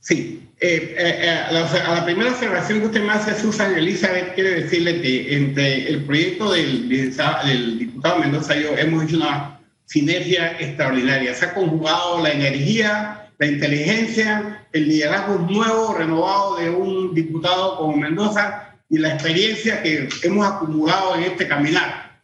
Sí, 0.00 0.46
eh, 0.60 1.48
a, 1.48 1.50
la, 1.52 2.04
primera 2.04 2.30
observación 2.30 2.80
que 2.80 2.86
usted 2.86 3.02
me 3.02 3.12
hace, 3.12 3.34
Susan 3.34 3.74
Elizabeth, 3.74 4.34
quiere 4.34 4.62
decirle 4.62 5.00
que 5.00 5.34
entre 5.34 5.88
el 5.88 6.04
proyecto 6.04 6.52
del, 6.52 6.86
del 6.86 7.78
diputado 7.78 8.18
Mendoza 8.18 8.54
y 8.56 8.62
yo 8.64 8.76
hemos 8.76 9.04
hecho 9.04 9.16
una 9.16 9.55
sinergia 9.86 10.52
extraordinaria. 10.60 11.34
Se 11.34 11.46
ha 11.46 11.54
conjugado 11.54 12.22
la 12.22 12.32
energía, 12.32 13.30
la 13.38 13.46
inteligencia, 13.46 14.66
el 14.72 14.88
liderazgo 14.88 15.38
nuevo, 15.38 15.94
renovado 15.94 16.56
de 16.56 16.70
un 16.70 17.14
diputado 17.14 17.78
como 17.78 17.96
Mendoza 17.96 18.74
y 18.88 18.98
la 18.98 19.14
experiencia 19.14 19.82
que 19.82 20.08
hemos 20.22 20.46
acumulado 20.46 21.16
en 21.16 21.24
este 21.24 21.48
caminar. 21.48 22.20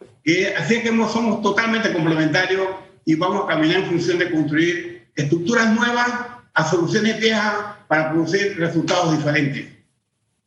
así 0.57 0.75
es 0.75 0.83
que 0.83 0.89
somos 1.09 1.43
totalmente 1.43 1.93
complementarios 1.93 2.69
y 3.05 3.15
vamos 3.15 3.45
a 3.45 3.49
caminar 3.49 3.79
en 3.79 3.87
función 3.87 4.19
de 4.19 4.31
construir 4.31 5.09
estructuras 5.17 5.75
nuevas 5.75 6.09
a 6.55 6.71
soluciones 6.71 7.19
viejas 7.21 7.55
para 7.89 8.11
producir 8.11 8.57
resultados 8.59 9.17
diferentes. 9.17 9.67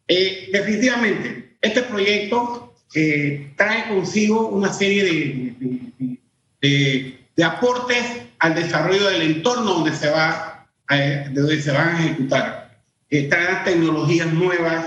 Eh, 0.07 0.49
definitivamente, 0.51 1.57
este 1.61 1.81
proyecto 1.83 2.73
eh, 2.93 3.51
trae 3.57 3.87
consigo 3.87 4.47
una 4.49 4.71
serie 4.71 5.03
de 5.03 5.55
de, 5.59 6.14
aportes 7.43 8.03
al 8.39 8.55
desarrollo 8.55 9.09
del 9.09 9.21
entorno 9.21 9.73
donde 9.75 9.95
se, 9.95 10.09
va 10.09 10.67
de 10.89 11.29
donde 11.29 11.61
se 11.61 11.71
van 11.71 11.95
a 11.95 12.05
ejecutar. 12.05 12.79
Traen 13.09 13.63
tecnologías 13.63 14.31
nuevas, 14.33 14.85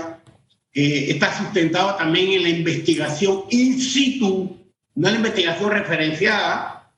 eh, 0.73 1.07
está 1.09 1.35
sustentado 1.35 1.95
también 1.95 2.33
en 2.33 2.43
la 2.43 2.49
investigación 2.49 3.43
in 3.49 3.79
situ, 3.79 4.57
no 4.95 5.07
en 5.07 5.13
la 5.13 5.19
investigación 5.19 5.71
referenciada, 5.71 6.91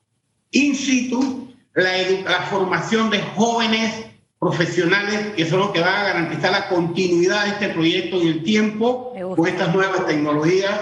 in 0.50 0.76
situ, 0.76 1.54
la, 1.74 1.90
la 2.24 2.42
formación 2.42 3.08
de 3.10 3.20
jóvenes 3.20 4.06
profesionales 4.42 5.34
que 5.36 5.46
son 5.46 5.60
los 5.60 5.70
que 5.70 5.80
van 5.80 5.94
a 5.94 6.02
garantizar 6.02 6.50
la 6.50 6.68
continuidad 6.68 7.44
de 7.44 7.50
este 7.50 7.68
proyecto 7.68 8.20
en 8.20 8.26
el 8.26 8.42
tiempo 8.42 9.14
con 9.36 9.46
estas 9.46 9.72
nuevas 9.72 10.04
tecnologías 10.04 10.80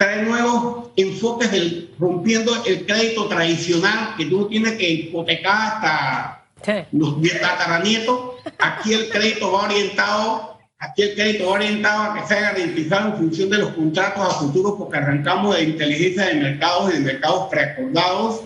trae 0.00 0.22
nuevos 0.22 0.88
enfoques 0.96 1.52
del, 1.52 1.90
rompiendo 1.98 2.52
el 2.64 2.86
crédito 2.86 3.28
tradicional 3.28 4.14
que 4.16 4.24
tú 4.24 4.48
tienes 4.48 4.72
que 4.78 4.90
hipotecar 4.90 5.52
hasta 5.76 6.46
los 6.92 7.16
tataranietos. 7.38 8.36
Aquí 8.58 8.94
el 8.94 9.10
crédito 9.10 9.52
va 9.52 9.64
orientado, 9.64 10.58
aquí 10.78 11.02
el 11.02 11.14
crédito 11.14 11.48
va 11.48 11.52
orientado 11.52 12.02
a 12.02 12.14
que 12.14 12.26
sea 12.26 12.40
garantizado 12.40 13.08
en 13.10 13.16
función 13.18 13.50
de 13.50 13.58
los 13.58 13.72
contratos 13.72 14.22
a 14.22 14.38
futuro 14.38 14.78
porque 14.78 14.96
arrancamos 14.96 15.54
de 15.56 15.64
inteligencia 15.64 16.28
de 16.28 16.34
mercados 16.34 16.90
y 16.90 16.94
de 16.94 17.00
mercados 17.00 17.48
preacordados. 17.50 18.40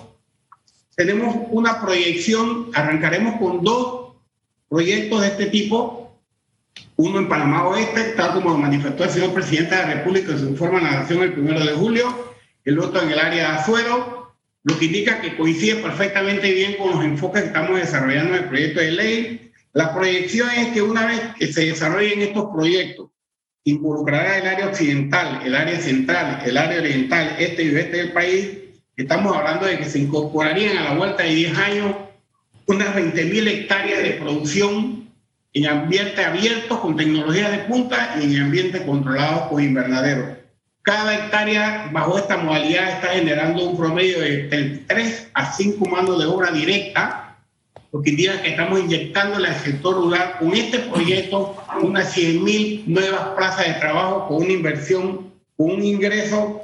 Tenemos 0.97 1.37
una 1.51 1.81
proyección, 1.81 2.71
arrancaremos 2.75 3.39
con 3.39 3.63
dos 3.63 4.15
proyectos 4.69 5.21
de 5.21 5.29
este 5.29 5.47
tipo 5.47 6.04
uno 6.97 7.19
en 7.19 7.29
Panamá 7.29 7.67
Oeste, 7.69 8.15
tal 8.17 8.35
como 8.35 8.51
lo 8.51 8.59
manifestó 8.59 9.05
el 9.05 9.11
señor 9.11 9.35
presidente 9.35 9.75
de 9.75 9.83
la 9.83 9.95
República 9.95 10.33
en 10.33 10.39
su 10.39 10.49
informe 10.49 10.79
a 10.79 10.83
la 10.83 11.01
Nación 11.01 11.23
el 11.23 11.33
primero 11.33 11.61
de 11.61 11.73
julio, 11.73 12.35
el 12.65 12.79
otro 12.79 13.03
en 13.03 13.11
el 13.11 13.19
área 13.19 13.51
de 13.51 13.57
Azuero, 13.59 14.35
lo 14.63 14.79
que 14.79 14.87
indica 14.87 15.21
que 15.21 15.37
coincide 15.37 15.77
perfectamente 15.77 16.53
bien 16.53 16.77
con 16.77 16.91
los 16.91 17.05
enfoques 17.05 17.43
que 17.43 17.49
estamos 17.49 17.79
desarrollando 17.79 18.37
en 18.37 18.43
el 18.45 18.49
proyecto 18.49 18.81
de 18.81 18.91
ley. 18.93 19.53
La 19.73 19.93
proyección 19.93 20.49
es 20.51 20.69
que 20.69 20.83
una 20.83 21.07
vez 21.07 21.21
que 21.39 21.53
se 21.53 21.67
desarrollen 21.67 22.23
estos 22.23 22.47
proyectos, 22.55 23.11
involucrará 23.65 24.39
el 24.39 24.47
área 24.47 24.69
occidental, 24.69 25.41
el 25.45 25.55
área 25.55 25.81
central, 25.81 26.43
el 26.47 26.57
área 26.57 26.81
oriental, 26.81 27.37
este 27.39 27.65
y 27.65 27.75
oeste 27.75 27.97
del 27.97 28.13
país. 28.13 28.51
Estamos 28.97 29.37
hablando 29.37 29.67
de 29.67 29.79
que 29.79 29.85
se 29.85 29.99
incorporarían 29.99 30.79
a 30.79 30.85
la 30.85 30.95
vuelta 30.95 31.25
de 31.25 31.35
10 31.35 31.59
años 31.59 31.97
unas 32.67 32.95
20.000 32.95 33.49
hectáreas 33.49 34.03
de 34.03 34.11
producción 34.13 35.04
en 35.55 35.69
ambiente 35.69 36.25
abierto 36.25 36.81
con 36.81 36.97
tecnología 36.97 37.49
de 37.49 37.59
punta 37.59 38.17
y 38.21 38.25
en 38.25 38.43
ambiente 38.43 38.85
controlado 38.85 39.49
con 39.49 39.63
invernadero. 39.63 40.37
cada 40.83 41.15
hectárea 41.15 41.89
bajo 41.93 42.19
esta 42.19 42.37
modalidad 42.37 42.91
está 42.91 43.09
generando 43.15 43.65
un 43.65 43.77
promedio 43.77 44.21
de 44.21 44.83
3 44.87 45.31
a 45.33 45.53
5 45.53 45.87
manos 45.87 46.19
de 46.19 46.27
obra 46.27 46.51
directa, 46.51 47.39
porque 47.91 48.11
indica 48.11 48.43
que 48.43 48.51
estamos 48.51 48.81
inyectando 48.81 49.37
al 49.37 49.55
sector 49.61 49.95
rural 49.95 50.35
con 50.39 50.53
este 50.53 50.81
proyecto 50.81 51.57
unas 51.81 52.13
100 52.13 52.45
mil 52.45 52.85
nuevas 52.87 53.29
plazas 53.35 53.67
de 53.67 53.75
trabajo 53.75 54.27
con 54.29 54.43
una 54.43 54.53
inversión, 54.53 55.33
con 55.57 55.71
un 55.71 55.83
ingreso 55.83 56.61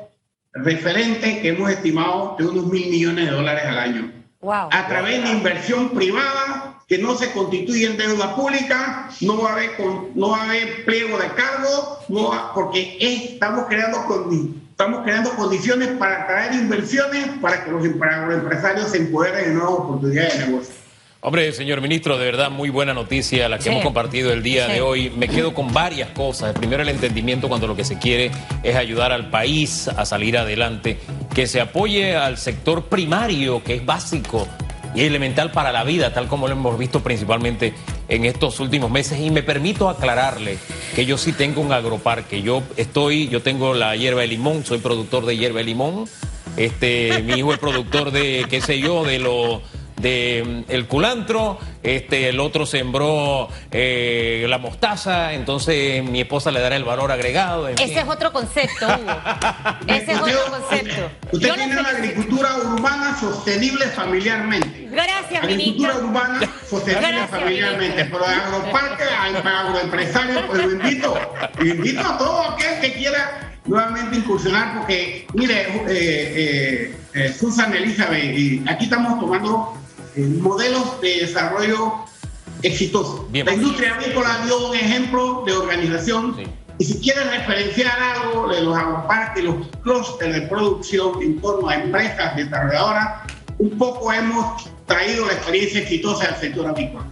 referente 0.52 1.40
que 1.40 1.48
hemos 1.48 1.70
estimado 1.70 2.34
de 2.38 2.46
unos 2.46 2.66
mil 2.66 2.90
millones 2.90 3.24
de 3.24 3.30
dólares 3.30 3.64
al 3.64 3.78
año. 3.78 4.12
A 4.42 4.86
través 4.88 5.22
de 5.22 5.30
inversión 5.30 5.90
privada 5.90 6.49
que 6.90 6.98
no 6.98 7.16
se 7.16 7.30
constituye 7.30 7.86
en 7.86 7.96
deuda 7.96 8.34
pública, 8.34 9.08
no 9.20 9.40
va 9.40 9.50
a 9.50 9.52
haber, 9.52 9.70
no 10.16 10.30
va 10.30 10.42
a 10.42 10.44
haber 10.46 10.84
pliego 10.84 11.18
de 11.18 11.28
cargo, 11.28 12.00
no 12.08 12.50
porque 12.52 12.96
estamos, 12.98 13.66
creando, 13.68 13.98
estamos 14.70 15.04
creando 15.04 15.30
condiciones 15.36 15.90
para 16.00 16.26
traer 16.26 16.52
inversiones 16.54 17.28
para 17.40 17.64
que 17.64 17.70
los 17.70 17.84
empresarios 17.84 18.90
se 18.90 18.96
empoderen 18.96 19.50
en 19.50 19.54
nuevas 19.54 19.74
oportunidades 19.74 20.36
de 20.36 20.46
negocio. 20.46 20.74
Hombre, 21.20 21.52
señor 21.52 21.80
ministro, 21.80 22.18
de 22.18 22.24
verdad 22.24 22.50
muy 22.50 22.70
buena 22.70 22.92
noticia 22.92 23.48
la 23.48 23.60
que 23.60 23.68
hemos 23.68 23.84
compartido 23.84 24.32
el 24.32 24.42
día 24.42 24.66
de 24.66 24.80
hoy. 24.80 25.10
Me 25.10 25.28
quedo 25.28 25.54
con 25.54 25.72
varias 25.72 26.10
cosas. 26.10 26.54
Primero, 26.54 26.82
el 26.82 26.88
entendimiento 26.88 27.48
cuando 27.48 27.68
lo 27.68 27.76
que 27.76 27.84
se 27.84 27.98
quiere 27.98 28.32
es 28.64 28.74
ayudar 28.74 29.12
al 29.12 29.30
país 29.30 29.86
a 29.86 30.04
salir 30.04 30.36
adelante, 30.36 30.98
que 31.36 31.46
se 31.46 31.60
apoye 31.60 32.16
al 32.16 32.36
sector 32.36 32.86
primario, 32.86 33.62
que 33.62 33.74
es 33.76 33.86
básico 33.86 34.48
y 34.94 35.02
elemental 35.02 35.52
para 35.52 35.72
la 35.72 35.84
vida, 35.84 36.12
tal 36.12 36.26
como 36.26 36.46
lo 36.46 36.54
hemos 36.54 36.78
visto 36.78 37.00
principalmente 37.00 37.74
en 38.08 38.24
estos 38.24 38.60
últimos 38.60 38.90
meses. 38.90 39.20
Y 39.20 39.30
me 39.30 39.42
permito 39.42 39.88
aclararle 39.88 40.58
que 40.94 41.06
yo 41.06 41.16
sí 41.16 41.32
tengo 41.32 41.60
un 41.60 41.72
agroparque. 41.72 42.42
Yo 42.42 42.62
estoy, 42.76 43.28
yo 43.28 43.42
tengo 43.42 43.74
la 43.74 43.96
hierba 43.96 44.22
de 44.22 44.28
limón, 44.28 44.64
soy 44.64 44.78
productor 44.78 45.26
de 45.26 45.36
hierba 45.36 45.58
de 45.58 45.64
limón. 45.64 46.06
Este, 46.56 47.22
mi 47.22 47.34
hijo 47.34 47.52
es 47.52 47.58
productor 47.58 48.10
de, 48.10 48.46
qué 48.50 48.60
sé 48.60 48.80
yo, 48.80 49.04
de 49.04 49.18
los 49.18 49.60
de 50.00 50.64
mm, 50.68 50.72
el 50.72 50.86
culantro, 50.86 51.58
este, 51.82 52.28
el 52.28 52.40
otro 52.40 52.66
sembró 52.66 53.48
eh, 53.70 54.44
la 54.48 54.58
mostaza, 54.58 55.32
entonces 55.32 56.04
mi 56.04 56.20
esposa 56.20 56.50
le 56.50 56.60
dará 56.60 56.76
el 56.76 56.84
valor 56.84 57.10
agregado. 57.10 57.68
Ese 57.68 58.00
es 58.00 58.08
otro 58.08 58.32
concepto, 58.32 58.86
Hugo. 58.86 59.12
Ese 59.86 60.12
es 60.12 60.20
otro 60.20 60.44
concepto. 60.50 61.10
Usted 61.32 61.54
tiene 61.54 61.80
una 61.80 61.88
agricultura 61.88 62.56
urbana 62.56 63.16
sostenible 63.18 63.86
familiarmente. 63.86 64.88
Gracias, 64.90 65.42
Agricultura 65.42 65.96
urbana 65.96 66.40
sostenible 66.68 67.26
familiarmente. 67.28 68.04
Pero 68.04 68.26
agroparque, 68.26 69.04
agroempresario, 69.04 70.46
pues 70.46 70.64
lo 70.64 70.72
invito, 70.72 71.14
lo 71.58 71.66
invito 71.66 72.00
a 72.00 72.18
todo 72.18 72.42
aquel 72.50 72.80
que 72.80 72.92
quiera 72.94 73.50
nuevamente 73.66 74.16
incursionar 74.16 74.78
porque, 74.78 75.26
mire, 75.34 75.62
eh, 75.62 75.74
eh, 75.88 76.96
eh 77.14 77.32
Susan 77.32 77.74
Elizabeth, 77.74 78.36
y 78.36 78.62
aquí 78.68 78.84
estamos 78.84 79.20
tomando 79.20 79.76
modelos 80.26 81.00
de 81.00 81.20
desarrollo 81.20 82.04
exitosos. 82.62 83.22
la 83.32 83.52
industria 83.52 83.94
agrícola 83.94 84.40
dio 84.44 84.68
un 84.68 84.76
ejemplo 84.76 85.42
de 85.46 85.52
organización. 85.52 86.36
Y 86.78 86.84
si 86.84 86.98
quieren 86.98 87.30
referenciar 87.30 88.00
algo 88.00 88.48
de 88.48 88.62
los 88.62 88.76
agroparques, 88.76 89.44
los 89.44 89.66
clústeres 89.82 90.34
de 90.34 90.42
producción 90.42 91.20
en 91.20 91.38
torno 91.40 91.68
a 91.68 91.74
empresas 91.74 92.36
desarrolladoras, 92.36 93.22
un 93.58 93.70
poco 93.76 94.10
hemos 94.12 94.64
traído 94.86 95.26
la 95.26 95.34
experiencia 95.34 95.80
exitosa 95.80 96.28
del 96.28 96.36
sector 96.36 96.66
agrícola. 96.68 97.04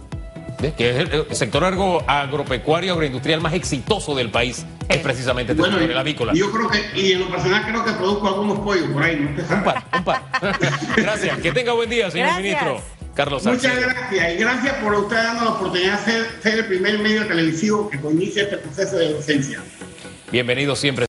Que 0.75 0.89
es 0.89 1.09
el 1.09 1.35
sector 1.35 1.63
agropecuario 1.63 2.93
agroindustrial 2.93 3.39
más 3.39 3.53
exitoso 3.53 4.13
del 4.15 4.29
país, 4.29 4.65
es 4.89 4.97
precisamente 4.97 5.53
el 5.53 5.57
sector 5.57 5.97
avícola. 5.97 6.33
Yo 6.33 6.51
creo 6.51 6.67
que, 6.67 6.99
y 6.99 7.13
en 7.13 7.19
lo 7.19 7.29
personal 7.29 7.63
creo 7.65 7.85
que 7.85 7.91
produzco 7.93 8.27
algunos 8.27 8.59
pollos 8.59 8.89
por 8.91 9.03
ahí, 9.03 9.15
¿no? 9.15 9.55
Un 9.55 9.63
par, 9.63 9.83
un 9.95 10.03
par. 10.03 10.23
Gracias. 10.97 11.37
Que 11.37 11.51
tenga 11.53 11.71
buen 11.73 11.89
día, 11.89 12.11
señor 12.11 12.41
ministro. 12.41 12.81
Carlos 13.19 13.43
Muchas 13.43 13.77
gracias 13.77 14.33
y 14.33 14.37
gracias 14.37 14.75
por 14.75 14.93
usted 14.93 15.17
darnos 15.17 15.43
la 15.43 15.49
oportunidad 15.49 15.99
de 16.05 16.09
ser, 16.09 16.25
ser 16.41 16.59
el 16.59 16.65
primer 16.67 16.99
medio 16.99 17.27
televisivo 17.27 17.89
que 17.89 17.97
inicia 17.97 18.43
este 18.43 18.59
proceso 18.59 18.95
de 18.95 19.11
docencia. 19.11 19.61
Bienvenido 20.31 20.73
siempre. 20.73 21.05